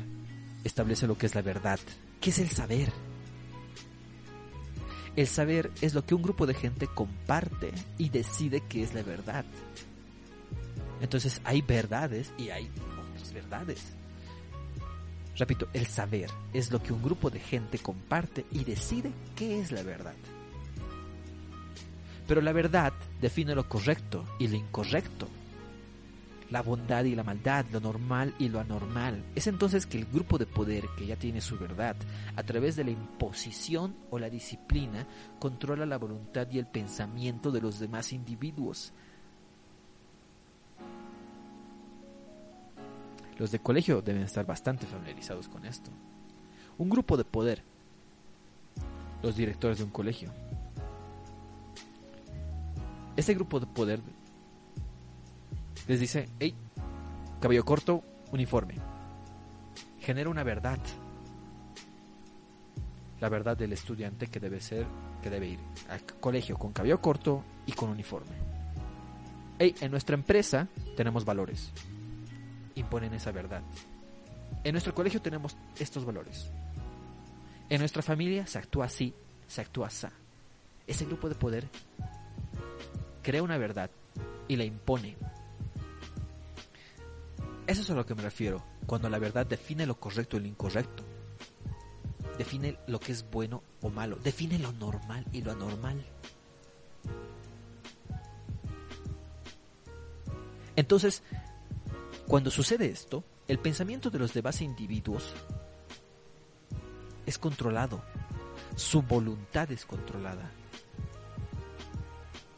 establece 0.64 1.08
lo 1.08 1.18
que 1.18 1.26
es 1.26 1.34
la 1.34 1.42
verdad, 1.42 1.80
¿qué 2.20 2.30
es 2.30 2.40
el 2.40 2.50
saber? 2.50 2.92
El 5.16 5.28
saber 5.28 5.72
es 5.82 5.96
lo 5.96 6.06
que 6.06 6.14
un 6.14 6.22
grupo 6.22 6.46
de 6.46 6.54
gente 6.54 6.88
comparte 6.88 7.72
y 7.98 8.10
decide 8.10 8.62
que 8.62 8.84
es 8.84 8.94
la 8.94 9.02
verdad. 9.02 9.46
Entonces 11.02 11.42
hay 11.44 11.62
verdades 11.62 12.32
y 12.38 12.50
hay 12.50 12.70
otras 13.16 13.34
verdades. 13.34 13.82
Repito, 15.38 15.70
el 15.74 15.88
saber 15.88 16.30
es 16.54 16.72
lo 16.72 16.84
que 16.84 16.94
un 16.94 17.02
grupo 17.02 17.30
de 17.30 17.40
gente 17.40 17.80
comparte 17.80 18.46
y 18.52 18.64
decide 18.64 19.12
qué 19.36 19.60
es 19.60 19.72
la 19.72 19.84
verdad. 19.84 20.16
Pero 22.28 22.42
la 22.42 22.52
verdad 22.52 22.92
define 23.22 23.56
lo 23.56 23.70
correcto 23.70 24.26
y 24.38 24.48
lo 24.48 24.56
incorrecto. 24.56 25.30
La 26.50 26.62
bondad 26.62 27.04
y 27.04 27.14
la 27.14 27.24
maldad, 27.24 27.66
lo 27.72 27.80
normal 27.80 28.34
y 28.40 28.48
lo 28.48 28.60
anormal. 28.60 29.24
Es 29.36 29.48
entonces 29.48 29.86
que 29.86 29.98
el 29.98 30.06
grupo 30.06 30.38
de 30.38 30.46
poder 30.46 30.86
que 30.98 31.06
ya 31.06 31.18
tiene 31.18 31.42
su 31.42 31.58
verdad, 31.58 31.96
a 32.36 32.44
través 32.44 32.76
de 32.78 32.86
la 32.86 32.92
imposición 32.92 33.96
o 34.10 34.18
la 34.18 34.30
disciplina, 34.30 35.06
controla 35.40 35.86
la 35.86 35.98
voluntad 35.98 36.48
y 36.50 36.60
el 36.60 36.68
pensamiento 36.68 37.52
de 37.52 37.62
los 37.62 37.80
demás 37.80 38.14
individuos. 38.14 38.94
Los 43.38 43.52
de 43.52 43.60
colegio 43.60 44.02
deben 44.02 44.24
estar 44.24 44.46
bastante 44.46 44.88
familiarizados 44.88 45.48
con 45.48 45.66
esto. 45.66 45.92
Un 46.78 46.90
grupo 46.90 47.18
de 47.18 47.26
poder, 47.26 47.64
los 49.22 49.36
directores 49.36 49.78
de 49.78 49.84
un 49.84 49.92
colegio. 49.92 50.32
Ese 53.16 53.34
grupo 53.34 53.60
de 53.60 53.68
poder 53.68 54.00
les 55.88 56.00
dice, 56.00 56.30
hey, 56.40 56.54
cabello 57.40 57.66
corto, 57.66 58.04
uniforme. 58.32 58.76
Genera 60.00 60.30
una 60.30 60.44
verdad. 60.44 60.80
La 63.20 63.30
verdad 63.30 63.58
del 63.58 63.74
estudiante 63.74 64.28
que 64.28 64.40
debe 64.40 64.62
ser, 64.62 64.86
que 65.22 65.30
debe 65.30 65.48
ir 65.48 65.60
al 65.90 66.04
colegio 66.20 66.58
con 66.58 66.72
cabello 66.72 67.02
corto 67.02 67.44
y 67.66 67.72
con 67.72 67.90
uniforme. 67.90 68.36
Hey, 69.60 69.76
en 69.82 69.92
nuestra 69.92 70.16
empresa 70.16 70.68
tenemos 70.96 71.26
valores 71.26 71.72
imponen 72.80 73.13
esa 73.13 73.32
verdad. 73.32 73.62
En 74.63 74.74
nuestro 74.74 74.94
colegio 74.94 75.22
tenemos 75.22 75.58
estos 75.80 76.06
valores. 76.06 76.50
En 77.70 77.80
nuestra 77.80 78.02
familia 78.02 78.48
se 78.48 78.60
actúa 78.60 78.86
así, 78.86 79.13
se 79.48 79.62
actúa 79.62 79.88
así. 79.88 80.08
Ese 80.86 81.06
grupo 81.06 81.28
de 81.28 81.36
poder 81.36 81.68
crea 83.22 83.44
una 83.44 83.58
verdad 83.58 83.90
y 84.48 84.56
la 84.56 84.63
impone. 84.63 85.18
Eso 87.78 87.84
es 87.84 87.92
a 87.92 87.94
lo 87.94 88.08
que 88.08 88.16
me 88.16 88.24
refiero 88.24 88.63
cuando 88.88 89.08
la 89.08 89.20
verdad 89.20 89.46
define 89.46 89.86
lo 89.86 90.00
correcto 90.00 90.36
y 90.36 90.40
lo 90.40 90.48
incorrecto. 90.48 91.04
Define 92.36 92.80
lo 92.88 93.00
que 93.00 93.12
es 93.12 93.30
bueno 93.30 93.62
o 93.82 93.92
malo. 93.92 94.16
Define 94.16 94.58
lo 94.58 94.72
normal 94.72 95.24
y 95.32 95.44
lo 95.44 95.52
anormal. 95.52 96.04
Entonces, 100.76 101.22
cuando 102.26 102.50
sucede 102.50 102.88
esto, 102.88 103.24
el 103.48 103.60
pensamiento 103.60 104.10
de 104.10 104.18
los 104.18 104.34
demás 104.34 104.60
individuos 104.62 105.36
es 107.28 107.38
controlado, 107.38 108.02
su 108.76 109.04
voluntad 109.04 109.72
es 109.72 109.86
controlada 109.86 110.50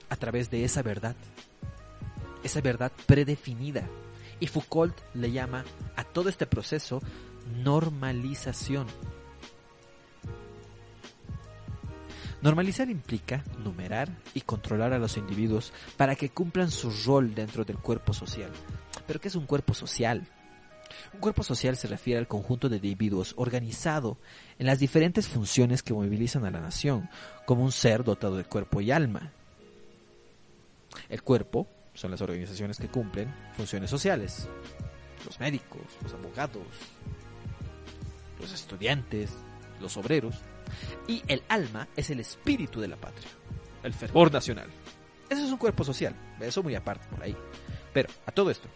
a 0.08 0.16
través 0.16 0.50
de 0.50 0.64
esa 0.64 0.82
verdad, 0.82 1.18
esa 2.42 2.62
verdad 2.62 2.94
predefinida. 3.06 3.84
Y 4.40 4.48
Foucault 4.48 4.96
le 5.14 5.32
llama 5.32 5.66
a 5.96 6.04
todo 6.04 6.30
este 6.30 6.46
proceso 6.46 7.02
normalización. 7.64 8.88
Normalizar 12.42 12.90
implica 12.90 13.44
numerar 13.64 14.10
y 14.34 14.42
controlar 14.42 14.94
a 14.94 15.00
los 15.00 15.18
individuos 15.18 15.74
para 15.98 16.16
que 16.16 16.30
cumplan 16.30 16.72
su 16.72 16.90
rol 17.06 17.36
dentro 17.36 17.66
del 17.66 17.78
cuerpo 17.78 18.14
social, 18.14 18.50
pero 19.06 19.20
¿qué 19.20 19.28
es 19.28 19.36
un 19.36 19.46
cuerpo 19.46 19.74
social? 19.74 20.26
Un 21.14 21.20
cuerpo 21.20 21.44
social 21.44 21.76
se 21.76 21.88
refiere 21.88 22.20
al 22.20 22.28
conjunto 22.28 22.70
de 22.70 22.78
individuos 22.78 23.34
organizado 23.36 24.18
en 24.58 24.68
las 24.68 24.80
diferentes 24.80 25.28
funciones 25.28 25.84
que 25.84 25.94
movilizan 25.94 26.46
a 26.46 26.52
la 26.52 26.62
nación, 26.62 27.10
como 27.46 27.64
un 27.64 27.72
ser 27.72 28.04
dotado 28.04 28.38
de 28.38 28.46
cuerpo 28.46 28.80
y 28.80 28.92
alma. 28.92 29.32
El 31.10 31.24
cuerpo 31.24 31.68
son 32.00 32.12
las 32.12 32.22
organizaciones 32.22 32.78
que 32.78 32.88
cumplen 32.88 33.34
funciones 33.58 33.90
sociales. 33.90 34.48
Los 35.26 35.38
médicos, 35.38 35.82
los 36.02 36.14
abogados, 36.14 36.64
los 38.40 38.54
estudiantes, 38.54 39.32
los 39.82 39.98
obreros. 39.98 40.36
Y 41.10 41.22
el 41.28 41.44
alma 41.50 41.90
es 41.98 42.10
el 42.10 42.22
espíritu 42.22 42.80
de 42.80 42.88
la 42.88 42.96
patria, 42.96 43.28
el 43.84 43.94
fervor 43.94 44.32
nacional. 44.32 44.70
Eso 45.30 45.44
es 45.44 45.52
un 45.52 45.58
cuerpo 45.58 45.84
social, 45.84 46.16
eso 46.40 46.64
muy 46.64 46.74
aparte 46.74 47.06
por 47.10 47.22
ahí. 47.22 47.36
Pero 47.94 48.08
a 48.26 48.32
todo 48.32 48.50
esto, 48.50 48.70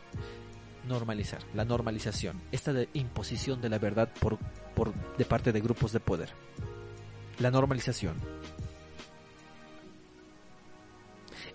normalizar, 0.85 1.41
la 1.53 1.63
normalización, 1.63 2.41
esta 2.51 2.73
de 2.73 2.89
imposición 2.93 3.61
de 3.61 3.69
la 3.69 3.79
verdad 3.79 4.11
por, 4.19 4.37
por, 4.75 4.93
de 5.15 5.23
parte 5.23 5.53
de 5.53 5.61
grupos 5.61 5.93
de 5.93 6.01
poder. 6.01 6.29
La 7.39 7.51
normalización 7.51 8.17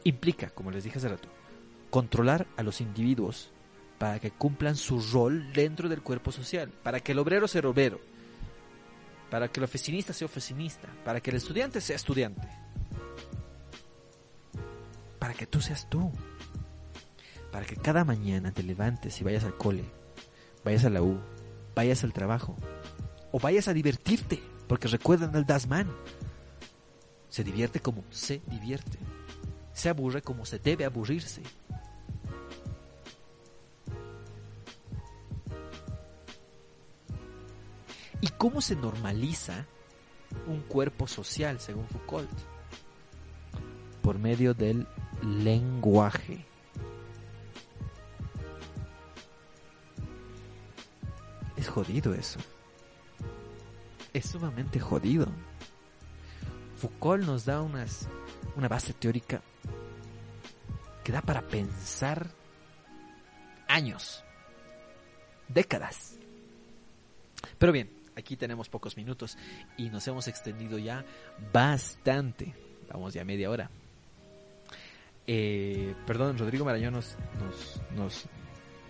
implica, 0.04 0.48
como 0.48 0.70
les 0.70 0.84
dije 0.84 0.98
hace 0.98 1.08
rato, 1.08 1.28
controlar 1.90 2.46
a 2.56 2.62
los 2.62 2.80
individuos 2.80 3.50
para 3.98 4.20
que 4.20 4.30
cumplan 4.30 4.76
su 4.76 5.00
rol 5.00 5.52
dentro 5.52 5.88
del 5.88 6.02
cuerpo 6.02 6.32
social, 6.32 6.70
para 6.82 7.00
que 7.00 7.12
el 7.12 7.18
obrero 7.18 7.48
sea 7.48 7.68
obrero, 7.68 8.00
para 9.30 9.48
que 9.48 9.60
el 9.60 9.64
oficinista 9.64 10.12
sea 10.12 10.26
oficinista, 10.26 10.88
para 11.04 11.20
que 11.20 11.30
el 11.30 11.36
estudiante 11.36 11.80
sea 11.80 11.96
estudiante, 11.96 12.48
para 15.18 15.34
que 15.34 15.46
tú 15.46 15.60
seas 15.60 15.88
tú, 15.90 16.12
para 17.50 17.66
que 17.66 17.76
cada 17.76 18.04
mañana 18.04 18.52
te 18.52 18.62
levantes 18.62 19.20
y 19.20 19.24
vayas 19.24 19.44
al 19.44 19.56
cole, 19.56 19.84
vayas 20.64 20.84
a 20.84 20.90
la 20.90 21.02
U, 21.02 21.18
vayas 21.74 22.04
al 22.04 22.12
trabajo 22.12 22.56
o 23.32 23.38
vayas 23.38 23.68
a 23.68 23.72
divertirte, 23.72 24.40
porque 24.66 24.88
recuerdan 24.88 25.34
al 25.34 25.46
Dasman. 25.46 25.90
Se 27.28 27.44
divierte 27.44 27.80
como 27.80 28.04
se 28.10 28.40
divierte. 28.46 28.98
Se 29.72 29.88
aburre 29.88 30.22
como 30.22 30.44
se 30.44 30.58
debe 30.58 30.84
aburrirse. 30.84 31.42
¿Y 38.20 38.28
cómo 38.28 38.60
se 38.60 38.74
normaliza 38.74 39.66
un 40.46 40.60
cuerpo 40.62 41.06
social, 41.06 41.60
según 41.60 41.86
Foucault? 41.86 42.30
Por 44.02 44.18
medio 44.18 44.54
del 44.54 44.86
lenguaje. 45.22 46.44
Es 51.56 51.68
jodido 51.68 52.14
eso. 52.14 52.40
Es 54.12 54.26
sumamente 54.26 54.80
jodido. 54.80 55.26
Foucault 56.78 57.24
nos 57.24 57.44
da 57.44 57.60
unas, 57.60 58.08
una 58.56 58.68
base 58.68 58.92
teórica 58.92 59.42
que 61.04 61.12
da 61.12 61.22
para 61.22 61.42
pensar 61.42 62.30
años, 63.66 64.24
décadas. 65.48 66.18
Pero 67.58 67.72
bien, 67.72 67.97
aquí 68.18 68.36
tenemos 68.36 68.68
pocos 68.68 68.96
minutos 68.96 69.38
y 69.76 69.88
nos 69.90 70.06
hemos 70.08 70.28
extendido 70.28 70.78
ya 70.78 71.04
bastante. 71.52 72.54
Vamos 72.92 73.14
ya 73.14 73.24
media 73.24 73.50
hora. 73.50 73.70
Eh, 75.26 75.94
perdón, 76.06 76.38
Rodrigo 76.38 76.64
Marañón 76.64 76.94
nos, 76.94 77.16
nos, 77.94 78.26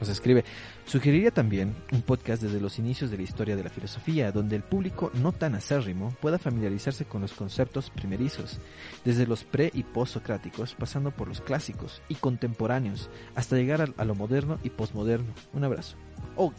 nos, 0.01 0.09
escribe, 0.09 0.45
sugeriría 0.87 1.33
también 1.33 1.75
un 1.91 2.03
podcast 2.03 2.43
desde 2.43 2.61
los 2.61 2.79
inicios 2.79 3.11
de 3.11 3.17
la 3.17 3.25
historia 3.25 3.57
de 3.57 3.65
la 3.65 3.71
filosofía, 3.71 4.31
donde 4.31 4.55
el 4.55 4.63
público 4.63 5.11
no 5.15 5.33
tan 5.33 5.57
acérrimo 5.57 6.15
pueda 6.21 6.39
familiarizarse 6.39 7.07
con 7.07 7.23
los 7.23 7.33
conceptos 7.33 7.91
primerizos, 7.91 8.61
desde 9.05 9.27
los 9.27 9.43
pre 9.43 9.73
y 9.75 9.83
post-socráticos, 9.83 10.77
pasando 10.77 11.11
por 11.11 11.27
los 11.27 11.41
clásicos 11.41 12.03
y 12.09 12.15
contemporáneos, 12.15 13.11
hasta 13.35 13.57
llegar 13.57 13.83
a, 13.83 13.89
a 14.01 14.05
lo 14.05 14.15
moderno 14.15 14.61
y 14.63 14.71
postmoderno. 14.71 15.35
Un 15.53 15.65
abrazo. 15.65 15.97
Oh, 16.37 16.53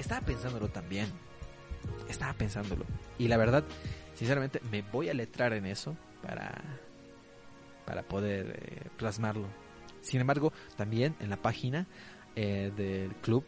estaba 0.00 0.26
pensándolo 0.26 0.68
también. 0.68 1.06
Estaba 2.08 2.32
pensándolo. 2.34 2.84
Y 3.18 3.28
la 3.28 3.36
verdad, 3.36 3.64
sinceramente, 4.14 4.60
me 4.70 4.82
voy 4.82 5.08
a 5.08 5.14
letrar 5.14 5.52
en 5.52 5.66
eso 5.66 5.96
para, 6.22 6.62
para 7.84 8.02
poder 8.02 8.58
eh, 8.60 8.88
plasmarlo. 8.96 9.46
Sin 10.00 10.20
embargo, 10.20 10.52
también 10.76 11.14
en 11.20 11.30
la 11.30 11.36
página 11.36 11.86
eh, 12.36 12.72
del 12.76 13.14
club 13.16 13.44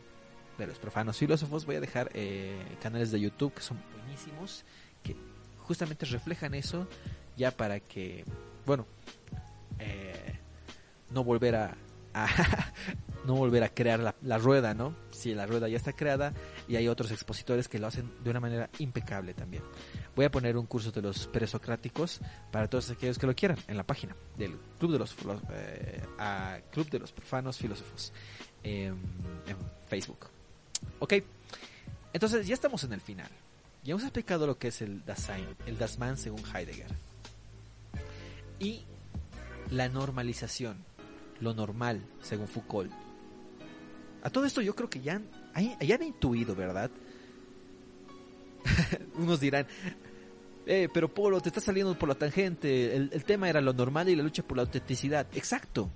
de 0.59 0.67
los 0.69 0.79
profanos 0.79 1.19
filósofos 1.19 1.67
voy 1.67 1.77
a 1.77 1.81
dejar 1.81 2.11
eh, 2.15 2.63
canales 2.81 3.11
de 3.11 3.21
YouTube 3.21 3.55
que 3.55 3.61
son 3.61 3.81
buenísimos, 3.97 4.65
que 5.03 5.17
justamente 5.59 6.07
reflejan 6.07 6.55
eso 6.55 6.87
ya 7.37 7.51
para 7.51 7.81
que, 7.81 8.25
bueno, 8.65 8.87
no 11.11 11.25
volver 11.25 11.57
a 11.57 11.77
no 13.25 13.35
volver 13.35 13.65
a 13.65 13.69
crear 13.71 14.15
la, 14.21 14.39
rueda, 14.39 14.75
¿no? 14.75 14.95
Si 15.11 15.35
la 15.35 15.47
rueda 15.47 15.69
ya 15.69 15.77
está 15.77 15.93
creada 15.93 16.33
y 16.69 16.77
hay 16.77 16.89
otros 16.89 17.11
expositores 17.11 17.69
que 17.69 17.79
lo 17.79 17.87
hacen 17.87 18.13
de 18.23 18.31
una 18.31 18.41
manera 18.41 18.71
impecable 18.79 19.35
también. 19.35 19.63
Voy 20.15 20.27
a 20.27 20.31
poner 20.31 20.57
un 20.57 20.67
curso 20.67 20.91
de 20.93 21.03
los 21.03 21.27
presocráticos 21.27 22.21
para 22.51 22.69
todos 22.69 22.91
aquellos 22.91 23.19
que 23.19 23.27
lo 23.27 23.35
quieran 23.35 23.59
en 23.67 23.77
la 23.77 23.85
página 23.85 24.15
del 24.37 24.59
Club 24.79 24.93
de 24.93 24.99
los 24.99 25.17
eh, 25.53 26.03
Club 26.71 26.91
de 26.91 26.99
los 26.99 27.13
Profanos 27.13 27.57
Filósofos 27.57 28.13
en, 28.63 29.01
en 29.47 29.57
Facebook. 29.89 30.27
Ok, 30.99 31.15
entonces 32.13 32.47
ya 32.47 32.55
estamos 32.55 32.85
en 32.85 32.93
el 32.93 33.01
final. 33.01 33.31
Ya 33.83 33.93
hemos 33.93 34.03
explicado 34.05 34.47
lo 34.47 34.59
que 34.59 34.69
es 34.69 34.81
el 34.81 35.05
Dasein, 35.05 35.47
el 35.67 35.77
Dasman 35.79 36.17
según 36.17 36.43
Heidegger. 36.55 36.91
Y 38.59 38.85
la 39.71 39.89
normalización, 39.89 40.85
lo 41.41 41.55
normal 41.55 42.03
según 42.23 42.49
Foucault. 42.49 43.04
A 44.25 44.31
todo 44.31 44.47
esto 44.47 44.61
yo 44.61 44.75
creo 44.75 44.91
que 44.91 45.01
ya 45.01 45.21
han, 45.53 45.79
ya 45.81 45.95
han 45.95 46.03
intuido, 46.03 46.57
¿verdad? 46.57 46.91
Unos 49.17 49.39
dirán, 49.39 49.67
eh, 50.67 50.89
pero 50.93 51.13
Polo, 51.13 51.41
te 51.41 51.51
estás 51.51 51.65
saliendo 51.65 51.97
por 51.99 52.09
la 52.09 52.15
tangente. 52.15 52.97
El, 52.97 53.11
el, 53.13 53.25
tema 53.25 53.49
era 53.49 53.61
lo 53.61 53.73
normal 53.73 54.09
y 54.09 54.17
la 54.17 54.23
lucha 54.23 54.43
por 54.43 54.57
la 54.57 54.63
autenticidad. 54.63 55.27
Exacto. 55.35 55.91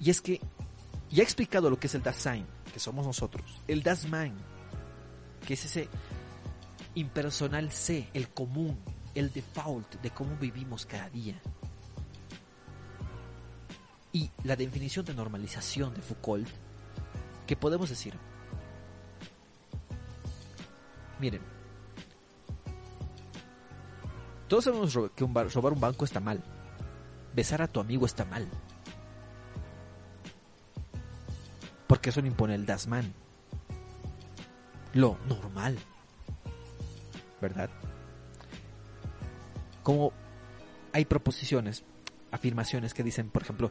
Y 0.00 0.10
es 0.10 0.20
que 0.20 0.40
ya 1.10 1.22
he 1.22 1.24
explicado 1.24 1.70
lo 1.70 1.78
que 1.78 1.88
es 1.88 1.94
el 1.94 2.02
Dasein, 2.02 2.46
que 2.72 2.78
somos 2.78 3.04
nosotros. 3.04 3.60
El 3.66 3.82
Dasman, 3.82 4.32
que 5.46 5.54
es 5.54 5.64
ese 5.64 5.88
impersonal 6.94 7.70
C, 7.72 8.08
el 8.14 8.28
común, 8.28 8.78
el 9.14 9.32
default 9.32 10.00
de 10.00 10.10
cómo 10.10 10.36
vivimos 10.36 10.86
cada 10.86 11.08
día. 11.10 11.40
Y 14.16 14.30
la 14.44 14.56
definición 14.56 15.04
de 15.04 15.12
normalización 15.12 15.92
de 15.92 16.00
Foucault, 16.00 16.48
que 17.46 17.54
podemos 17.54 17.90
decir, 17.90 18.14
miren, 21.20 21.42
todos 24.48 24.64
sabemos 24.64 24.98
que 25.14 25.26
robar 25.26 25.74
un 25.74 25.80
banco 25.80 26.06
está 26.06 26.18
mal, 26.18 26.42
besar 27.34 27.60
a 27.60 27.68
tu 27.68 27.78
amigo 27.78 28.06
está 28.06 28.24
mal, 28.24 28.48
porque 31.86 32.08
eso 32.08 32.22
no 32.22 32.28
impone 32.28 32.54
el 32.54 32.64
Dasman, 32.64 33.12
lo 34.94 35.18
normal, 35.28 35.78
¿verdad? 37.42 37.68
Como 39.82 40.14
hay 40.94 41.04
proposiciones, 41.04 41.84
afirmaciones 42.30 42.94
que 42.94 43.02
dicen, 43.02 43.28
por 43.28 43.42
ejemplo, 43.42 43.70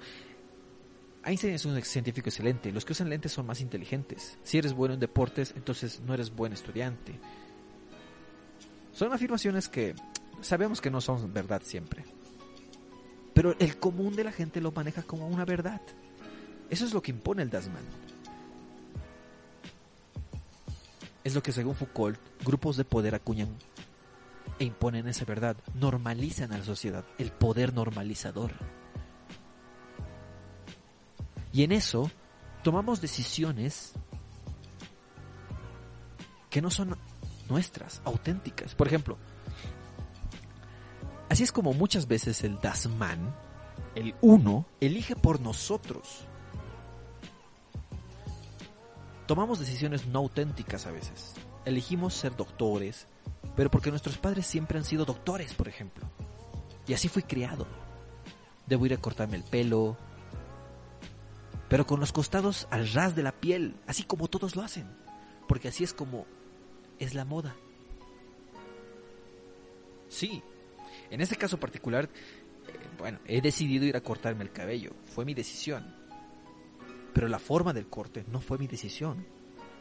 Einstein 1.26 1.56
es 1.56 1.66
un 1.66 1.82
científico 1.82 2.30
excelente. 2.30 2.72
Los 2.72 2.86
que 2.86 2.94
usan 2.94 3.10
lentes 3.10 3.32
son 3.32 3.48
más 3.48 3.60
inteligentes. 3.60 4.38
Si 4.44 4.60
eres 4.60 4.74
bueno 4.74 4.94
en 4.94 5.00
deportes, 5.00 5.54
entonces 5.56 6.00
no 6.02 6.14
eres 6.14 6.34
buen 6.34 6.54
estudiante. 6.54 7.20
Son 8.94 9.12
afirmaciones 9.12 9.68
que 9.68 9.96
sabemos 10.42 10.82
que 10.82 10.92
no 10.92 11.02
son 11.02 11.34
verdad 11.34 11.64
siempre. 11.66 12.06
Pero 13.34 13.56
el 13.60 13.78
común 13.78 14.16
de 14.16 14.24
la 14.24 14.32
gente 14.32 14.62
lo 14.62 14.72
maneja 14.72 15.02
como 15.02 15.28
una 15.28 15.46
verdad. 15.46 15.82
Eso 16.70 16.86
es 16.86 16.94
lo 16.94 17.02
que 17.02 17.12
impone 17.12 17.42
el 17.42 17.50
Dasman. 17.50 17.84
Es 21.24 21.34
lo 21.34 21.42
que 21.42 21.52
según 21.52 21.76
Foucault, 21.76 22.20
grupos 22.46 22.78
de 22.78 22.86
poder 22.86 23.16
acuñan 23.16 23.50
e 24.60 24.64
imponen 24.64 25.08
esa 25.08 25.26
verdad. 25.26 25.58
Normalizan 25.74 26.54
a 26.54 26.60
la 26.60 26.64
sociedad. 26.64 27.04
El 27.18 27.32
poder 27.32 27.74
normalizador. 27.74 28.52
Y 31.56 31.64
en 31.64 31.72
eso 31.72 32.12
tomamos 32.64 33.00
decisiones 33.00 33.94
que 36.50 36.62
no 36.62 36.70
son 36.70 36.98
nuestras, 37.48 38.02
auténticas. 38.04 38.76
Por 38.76 38.88
ejemplo, 38.88 39.18
así 41.30 41.44
es 41.44 41.54
como 41.54 41.72
muchas 41.72 42.10
veces 42.10 42.44
el 42.44 42.60
Dasman, 42.60 43.34
el 43.96 44.16
uno, 44.20 44.66
elige 44.82 45.16
por 45.16 45.40
nosotros. 45.40 46.26
Tomamos 49.26 49.58
decisiones 49.58 50.08
no 50.08 50.20
auténticas 50.20 50.86
a 50.88 50.92
veces. 50.92 51.36
Elegimos 51.64 52.16
ser 52.16 52.36
doctores, 52.36 53.08
pero 53.56 53.72
porque 53.72 53.92
nuestros 53.92 54.18
padres 54.18 54.46
siempre 54.46 54.78
han 54.78 54.84
sido 54.84 55.06
doctores, 55.06 55.54
por 55.54 55.70
ejemplo. 55.70 56.06
Y 56.86 56.94
así 56.94 57.08
fui 57.08 57.24
criado. 57.24 57.66
Debo 58.68 58.86
ir 58.88 58.94
a 58.94 58.98
cortarme 58.98 59.38
el 59.38 59.44
pelo, 59.44 59.96
pero 61.70 61.86
con 61.86 62.00
los 62.00 62.12
costados 62.12 62.68
al 62.70 62.92
ras 62.92 63.16
de 63.16 63.24
la 63.24 63.32
piel, 63.32 63.76
así 63.88 64.04
como 64.04 64.28
todos 64.28 64.56
lo 64.56 64.62
hacen, 64.62 64.88
porque 65.48 65.68
así 65.70 65.84
es 65.84 65.94
como 65.94 66.26
es 67.00 67.14
la 67.14 67.26
moda. 67.26 67.56
Sí, 70.08 70.44
en 71.10 71.22
este 71.22 71.36
caso 71.36 71.60
particular, 71.60 72.06
eh, 72.06 72.10
bueno, 72.98 73.20
he 73.26 73.42
decidido 73.42 73.86
ir 73.86 73.98
a 73.98 74.02
cortarme 74.02 74.44
el 74.44 74.52
cabello, 74.52 74.92
fue 75.06 75.26
mi 75.26 75.34
decisión. 75.34 75.96
Pero 77.14 77.28
la 77.28 77.40
forma 77.40 77.74
del 77.74 77.88
corte 77.88 78.26
no 78.32 78.42
fue 78.42 78.58
mi 78.58 78.68
decisión, 78.68 79.26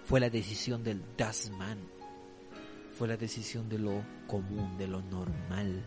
fue 0.04 0.20
la 0.20 0.30
decisión 0.30 0.84
del 0.84 1.02
Dasman, 1.16 1.78
fue 2.96 3.08
la 3.08 3.16
decisión 3.16 3.68
de 3.68 3.78
lo 3.78 4.04
común, 4.26 4.78
de 4.78 4.86
lo 4.86 5.02
normal. 5.02 5.84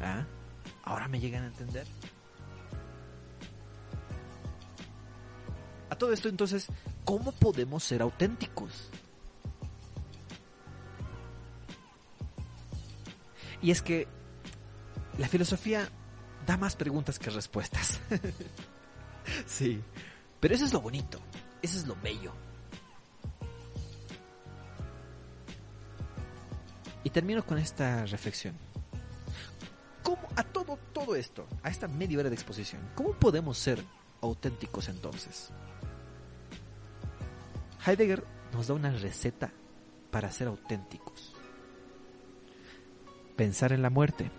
¿Ah? 0.00 0.26
¿Ahora 0.82 1.08
me 1.08 1.20
llegan 1.20 1.44
a 1.44 1.46
entender? 1.46 1.86
A 5.90 5.94
todo 5.94 6.12
esto 6.12 6.28
entonces, 6.28 6.68
¿cómo 7.04 7.32
podemos 7.32 7.84
ser 7.84 8.02
auténticos? 8.02 8.90
Y 13.60 13.70
es 13.70 13.80
que 13.80 14.08
la 15.18 15.28
filosofía 15.28 15.88
da 16.46 16.56
más 16.56 16.74
preguntas 16.74 17.18
que 17.18 17.30
respuestas. 17.30 18.00
sí, 19.46 19.80
pero 20.40 20.54
eso 20.54 20.64
es 20.64 20.72
lo 20.72 20.80
bonito, 20.80 21.20
eso 21.62 21.78
es 21.78 21.86
lo 21.86 21.94
bello. 21.96 22.32
Y 27.04 27.10
termino 27.10 27.44
con 27.44 27.58
esta 27.58 28.06
reflexión. 28.06 28.56
¿Cómo 31.02 31.14
a 31.14 31.16
todo, 31.16 31.16
todo 31.16 31.16
esto, 31.16 31.46
a 31.62 31.70
esta 31.70 31.88
media 31.88 32.18
hora 32.20 32.28
de 32.28 32.34
exposición, 32.34 32.80
cómo 32.94 33.12
podemos 33.12 33.58
ser 33.58 33.84
auténticos 34.20 34.88
entonces? 34.88 35.50
Heidegger 37.84 38.24
nos 38.52 38.68
da 38.68 38.74
una 38.74 38.92
receta 38.92 39.52
para 40.10 40.30
ser 40.30 40.46
auténticos. 40.46 41.34
Pensar 43.34 43.72
en 43.72 43.82
la 43.82 43.90
muerte. 43.90 44.30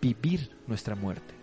Vivir 0.00 0.56
nuestra 0.66 0.94
muerte. 0.94 1.34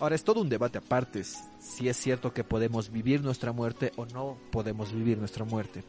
Ahora 0.00 0.16
es 0.16 0.24
todo 0.24 0.42
un 0.42 0.48
debate 0.48 0.78
aparte 0.78 1.22
si 1.24 1.88
es 1.88 1.96
cierto 1.96 2.34
que 2.34 2.44
podemos 2.44 2.90
vivir 2.90 3.22
nuestra 3.22 3.52
muerte 3.52 3.92
o 3.96 4.04
no 4.04 4.36
podemos 4.50 4.92
vivir 4.92 5.16
nuestra 5.16 5.44
muerte. 5.44 5.82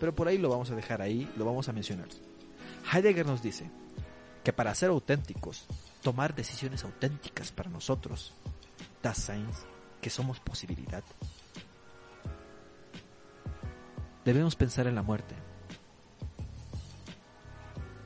Pero 0.00 0.14
por 0.14 0.26
ahí 0.26 0.38
lo 0.38 0.48
vamos 0.48 0.70
a 0.70 0.74
dejar 0.74 1.02
ahí, 1.02 1.30
lo 1.36 1.44
vamos 1.44 1.68
a 1.68 1.72
mencionar. 1.72 2.08
Heidegger 2.92 3.26
nos 3.26 3.42
dice 3.42 3.70
que 4.44 4.52
para 4.52 4.74
ser 4.74 4.90
auténticos, 4.90 5.66
tomar 6.02 6.34
decisiones 6.34 6.84
auténticas 6.84 7.50
para 7.50 7.70
nosotros, 7.70 8.34
das 9.02 9.16
Science, 9.16 9.62
que 10.02 10.10
somos 10.10 10.38
posibilidad, 10.38 11.02
debemos 14.24 14.54
pensar 14.54 14.86
en 14.86 14.94
la 14.94 15.02
muerte, 15.02 15.34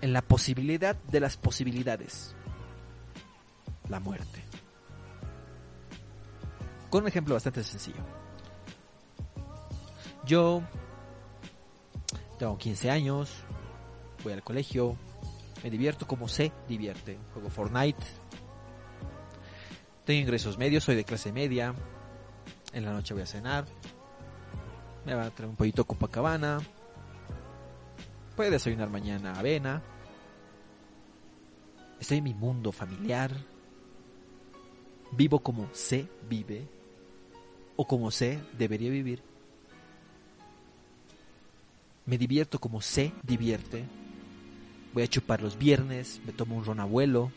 en 0.00 0.12
la 0.12 0.22
posibilidad 0.22 0.94
de 0.94 1.20
las 1.20 1.36
posibilidades, 1.36 2.36
la 3.88 3.98
muerte. 3.98 4.44
Con 6.88 7.02
un 7.02 7.08
ejemplo 7.08 7.34
bastante 7.34 7.64
sencillo. 7.64 8.02
Yo 10.24 10.62
tengo 12.38 12.56
15 12.56 12.90
años, 12.90 13.30
voy 14.22 14.34
al 14.34 14.44
colegio, 14.44 14.96
me 15.62 15.70
divierto 15.70 16.06
como 16.06 16.28
sé 16.28 16.52
divierte. 16.68 17.18
Juego 17.32 17.50
Fortnite. 17.50 18.04
Tengo 20.04 20.20
ingresos 20.20 20.58
medios, 20.58 20.84
soy 20.84 20.96
de 20.96 21.04
clase 21.04 21.32
media. 21.32 21.74
En 22.72 22.84
la 22.84 22.92
noche 22.92 23.14
voy 23.14 23.22
a 23.22 23.26
cenar. 23.26 23.66
Me 25.04 25.14
va 25.14 25.26
a 25.26 25.30
traer 25.30 25.50
un 25.50 25.56
pollito 25.56 25.84
Copacabana. 25.84 26.58
Puede 28.36 28.50
desayunar 28.50 28.90
mañana 28.90 29.38
avena. 29.38 29.82
Estoy 32.00 32.18
en 32.18 32.24
mi 32.24 32.34
mundo 32.34 32.72
familiar. 32.72 33.32
Vivo 35.12 35.40
como 35.40 35.68
sé 35.72 36.08
vive. 36.28 36.68
O 37.76 37.86
como 37.86 38.10
sé 38.10 38.40
debería 38.56 38.90
vivir 38.90 39.22
me 42.08 42.16
divierto 42.16 42.58
como 42.58 42.80
sé 42.80 43.12
divierte. 43.22 43.84
Voy 44.98 45.04
a 45.04 45.08
chupar 45.08 45.40
los 45.40 45.56
viernes, 45.56 46.20
me 46.26 46.32
tomo 46.32 46.56
un 46.56 46.64
ron 46.64 46.80
abuelo, 46.80 47.30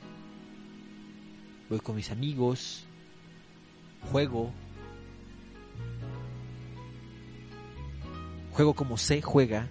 voy 1.69 1.79
con 1.79 1.95
mis 1.95 2.09
amigos, 2.09 2.85
juego, 4.11 4.51
juego 8.53 8.73
como 8.73 8.97
sé 8.97 9.21
juega 9.21 9.67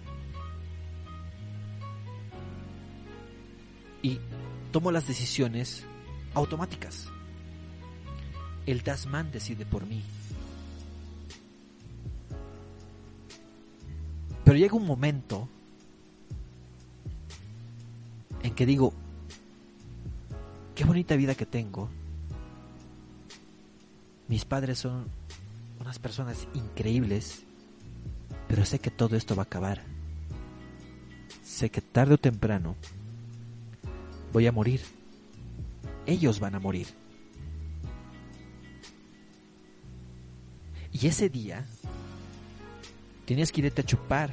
y 4.01 4.19
tomo 4.71 4.93
las 4.93 5.05
decisiones 5.05 5.83
automáticas. 6.33 7.09
El 8.65 8.83
Tasman 8.83 9.33
decide 9.33 9.65
por 9.65 9.85
mí. 9.85 10.01
Pero 14.45 14.57
llega 14.57 14.77
un 14.77 14.87
momento 14.87 15.49
que 18.53 18.65
digo, 18.65 18.93
qué 20.75 20.83
bonita 20.83 21.15
vida 21.15 21.35
que 21.35 21.45
tengo. 21.45 21.89
Mis 24.27 24.45
padres 24.45 24.79
son 24.79 25.07
unas 25.79 25.99
personas 25.99 26.47
increíbles, 26.53 27.43
pero 28.47 28.65
sé 28.65 28.79
que 28.79 28.91
todo 28.91 29.15
esto 29.15 29.35
va 29.35 29.43
a 29.43 29.45
acabar. 29.45 29.81
Sé 31.43 31.69
que 31.69 31.81
tarde 31.81 32.15
o 32.15 32.17
temprano 32.17 32.75
voy 34.31 34.47
a 34.47 34.51
morir. 34.51 34.81
Ellos 36.05 36.39
van 36.39 36.55
a 36.55 36.59
morir. 36.59 36.87
Y 40.93 41.07
ese 41.07 41.29
día 41.29 41.65
Tenías 43.31 43.49
que 43.53 43.61
irte 43.61 43.79
a 43.79 43.85
chupar. 43.85 44.29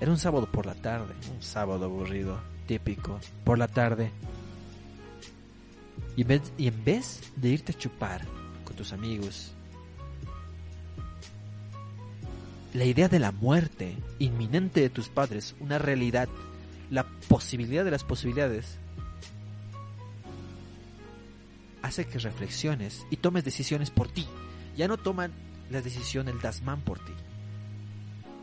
Era 0.00 0.10
un 0.10 0.18
sábado 0.18 0.50
por 0.50 0.66
la 0.66 0.74
tarde, 0.74 1.14
un 1.32 1.40
sábado 1.40 1.84
aburrido, 1.84 2.40
típico, 2.70 3.18
por 3.42 3.58
la 3.58 3.66
tarde. 3.66 4.12
Y 6.16 6.22
en, 6.22 6.84
vez, 6.84 7.20
de 7.34 7.48
irte 7.48 7.72
a 7.72 7.78
chupar 7.78 8.24
con 8.64 8.76
tus 8.76 8.92
amigos, 8.92 9.52
la 12.72 12.84
idea 12.84 13.08
de 13.08 13.18
la 13.18 13.32
muerte 13.32 13.96
inminente 14.20 14.80
de 14.80 14.88
tus 14.88 15.08
padres, 15.08 15.56
una 15.58 15.78
realidad, 15.78 16.28
la 16.90 17.04
posibilidad 17.26 17.84
de 17.84 17.90
las 17.90 18.04
posibilidades, 18.04 18.78
hace 21.82 22.06
que 22.06 22.20
reflexiones 22.20 23.04
y 23.10 23.16
tomes 23.16 23.44
decisiones 23.44 23.90
por 23.90 24.06
ti. 24.06 24.28
Ya 24.76 24.86
no 24.86 24.96
toman 24.96 25.32
la 25.70 25.82
decisión 25.82 26.28
el 26.28 26.40
Dasman 26.40 26.82
por 26.82 27.00
ti 27.00 27.12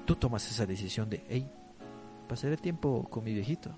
tú 0.06 0.16
tomas 0.16 0.50
esa 0.50 0.66
decisión 0.66 1.10
de, 1.10 1.22
hey, 1.28 1.52
pasaré 2.30 2.56
tiempo 2.56 3.08
con 3.10 3.26
mi 3.26 3.34
viejito. 3.34 3.78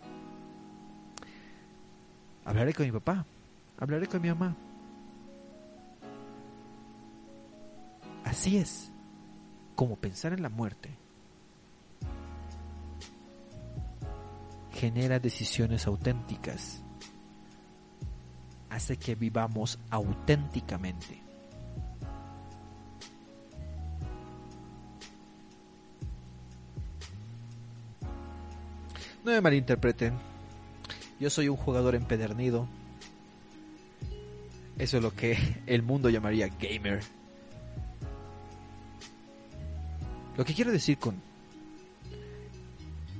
Hablaré 2.45 2.73
con 2.73 2.85
mi 2.85 2.91
papá. 2.91 3.25
Hablaré 3.77 4.07
con 4.07 4.21
mi 4.21 4.29
mamá. 4.29 4.55
Así 8.23 8.57
es 8.57 8.91
como 9.75 9.95
pensar 9.95 10.33
en 10.33 10.41
la 10.41 10.49
muerte 10.49 10.97
genera 14.79 15.19
decisiones 15.19 15.85
auténticas, 15.87 16.81
hace 18.69 18.95
que 18.95 19.13
vivamos 19.13 19.77
auténticamente. 19.89 21.21
No 29.25 29.31
me 29.31 29.41
malinterpreten. 29.41 30.28
Yo 31.19 31.29
soy 31.29 31.49
un 31.49 31.57
jugador 31.57 31.95
empedernido. 31.95 32.67
Eso 34.77 34.97
es 34.97 35.03
lo 35.03 35.13
que 35.13 35.37
el 35.67 35.83
mundo 35.83 36.09
llamaría 36.09 36.47
gamer. 36.47 37.01
Lo 40.37 40.45
que 40.45 40.53
quiero 40.53 40.71
decir 40.71 40.97
con 40.97 41.21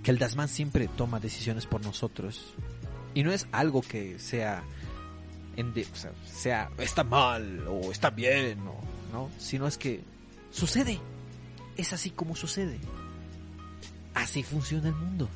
que 0.03 0.11
el 0.11 0.17
Dasman 0.17 0.47
siempre 0.47 0.87
toma 0.87 1.19
decisiones 1.19 1.65
por 1.65 1.83
nosotros 1.83 2.53
y 3.13 3.23
no 3.23 3.33
es 3.33 3.47
algo 3.51 3.81
que 3.81 4.17
sea 4.19 4.63
en 5.57 5.73
o 5.73 6.25
sea, 6.25 6.69
está 6.77 7.03
mal 7.03 7.67
o 7.67 7.91
está 7.91 8.09
bien 8.09 8.59
no, 9.11 9.29
sino 9.37 9.67
es 9.67 9.77
que 9.77 10.01
sucede. 10.51 10.99
Es 11.75 11.93
así 11.93 12.11
como 12.11 12.35
sucede. 12.35 12.79
Así 14.13 14.43
funciona 14.43 14.89
el 14.89 14.95
mundo. 14.95 15.29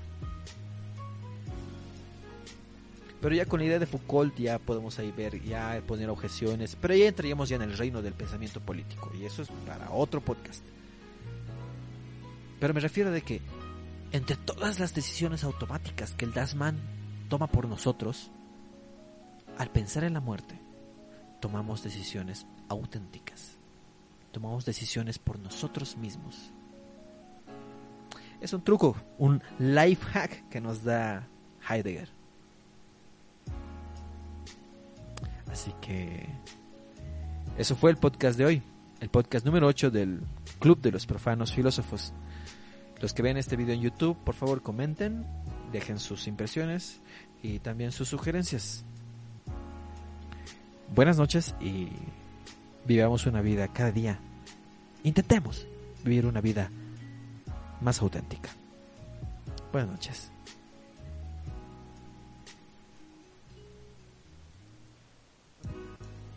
Pero 3.24 3.36
ya 3.36 3.46
con 3.46 3.62
la 3.62 3.66
idea 3.68 3.80
de 3.80 3.86
Foucault 3.86 4.38
ya 4.38 4.60
podemos 4.60 5.00
ahí 5.00 5.14
ver, 5.14 5.42
ya 5.42 5.82
poner 5.88 6.10
objeciones, 6.10 6.76
pero 6.76 6.94
ya 6.94 7.08
entraríamos 7.08 7.48
ya 7.48 7.56
en 7.56 7.62
el 7.62 7.78
reino 7.78 8.02
del 8.02 8.14
pensamiento 8.14 8.60
político 8.60 9.14
y 9.18 9.24
eso 9.24 9.42
es 9.42 9.48
para 9.66 9.92
otro 9.92 10.20
podcast. 10.20 10.62
Pero 12.60 12.74
me 12.74 12.82
refiero 12.82 13.12
de 13.12 13.22
que 13.22 13.40
entre 14.12 14.36
todas 14.36 14.78
las 14.78 14.94
decisiones 14.94 15.46
automáticas 15.46 16.14
que 16.16 16.26
el 16.26 16.34
Dasman 16.34 16.78
toma 17.30 17.48
por 17.48 17.66
nosotros, 17.66 18.30
al 19.58 19.72
pensar 19.72 20.04
en 20.04 20.16
la 20.16 20.20
muerte, 20.20 20.60
tomamos 21.40 21.82
decisiones 21.82 22.46
auténticas. 22.68 23.58
Tomamos 24.34 24.66
decisiones 24.66 25.18
por 25.18 25.40
nosotros 25.40 25.96
mismos. 25.96 26.52
Es 28.42 28.52
un 28.52 28.66
truco, 28.66 28.98
un 29.18 29.42
life 29.60 30.06
hack 30.08 30.50
que 30.50 30.60
nos 30.60 30.84
da 30.84 31.26
Heidegger. 31.70 32.23
Así 35.54 35.72
que 35.82 36.26
eso 37.60 37.76
fue 37.76 37.92
el 37.92 37.98
podcast 37.98 38.40
de 38.40 38.46
hoy, 38.46 38.64
el 39.02 39.10
podcast 39.10 39.46
número 39.46 39.68
8 39.68 39.92
del 39.92 40.22
Club 40.58 40.82
de 40.82 40.92
los 40.92 41.06
Profanos 41.06 41.54
Filósofos. 41.54 42.12
Los 43.00 43.14
que 43.14 43.22
ven 43.22 43.38
este 43.38 43.56
video 43.56 43.76
en 43.76 43.82
YouTube, 43.82 44.18
por 44.26 44.34
favor 44.34 44.64
comenten, 44.64 45.28
dejen 45.72 46.00
sus 46.00 46.26
impresiones 46.26 47.02
y 47.44 47.60
también 47.60 47.92
sus 47.92 48.10
sugerencias. 48.10 48.84
Buenas 50.96 51.20
noches 51.20 51.54
y 51.62 51.90
vivamos 52.88 53.28
una 53.28 53.42
vida 53.42 53.68
cada 53.68 53.92
día. 53.92 54.20
Intentemos 55.04 55.68
vivir 56.04 56.26
una 56.26 56.42
vida 56.42 56.72
más 57.80 58.02
auténtica. 58.02 58.50
Buenas 59.72 59.92
noches. 59.92 60.33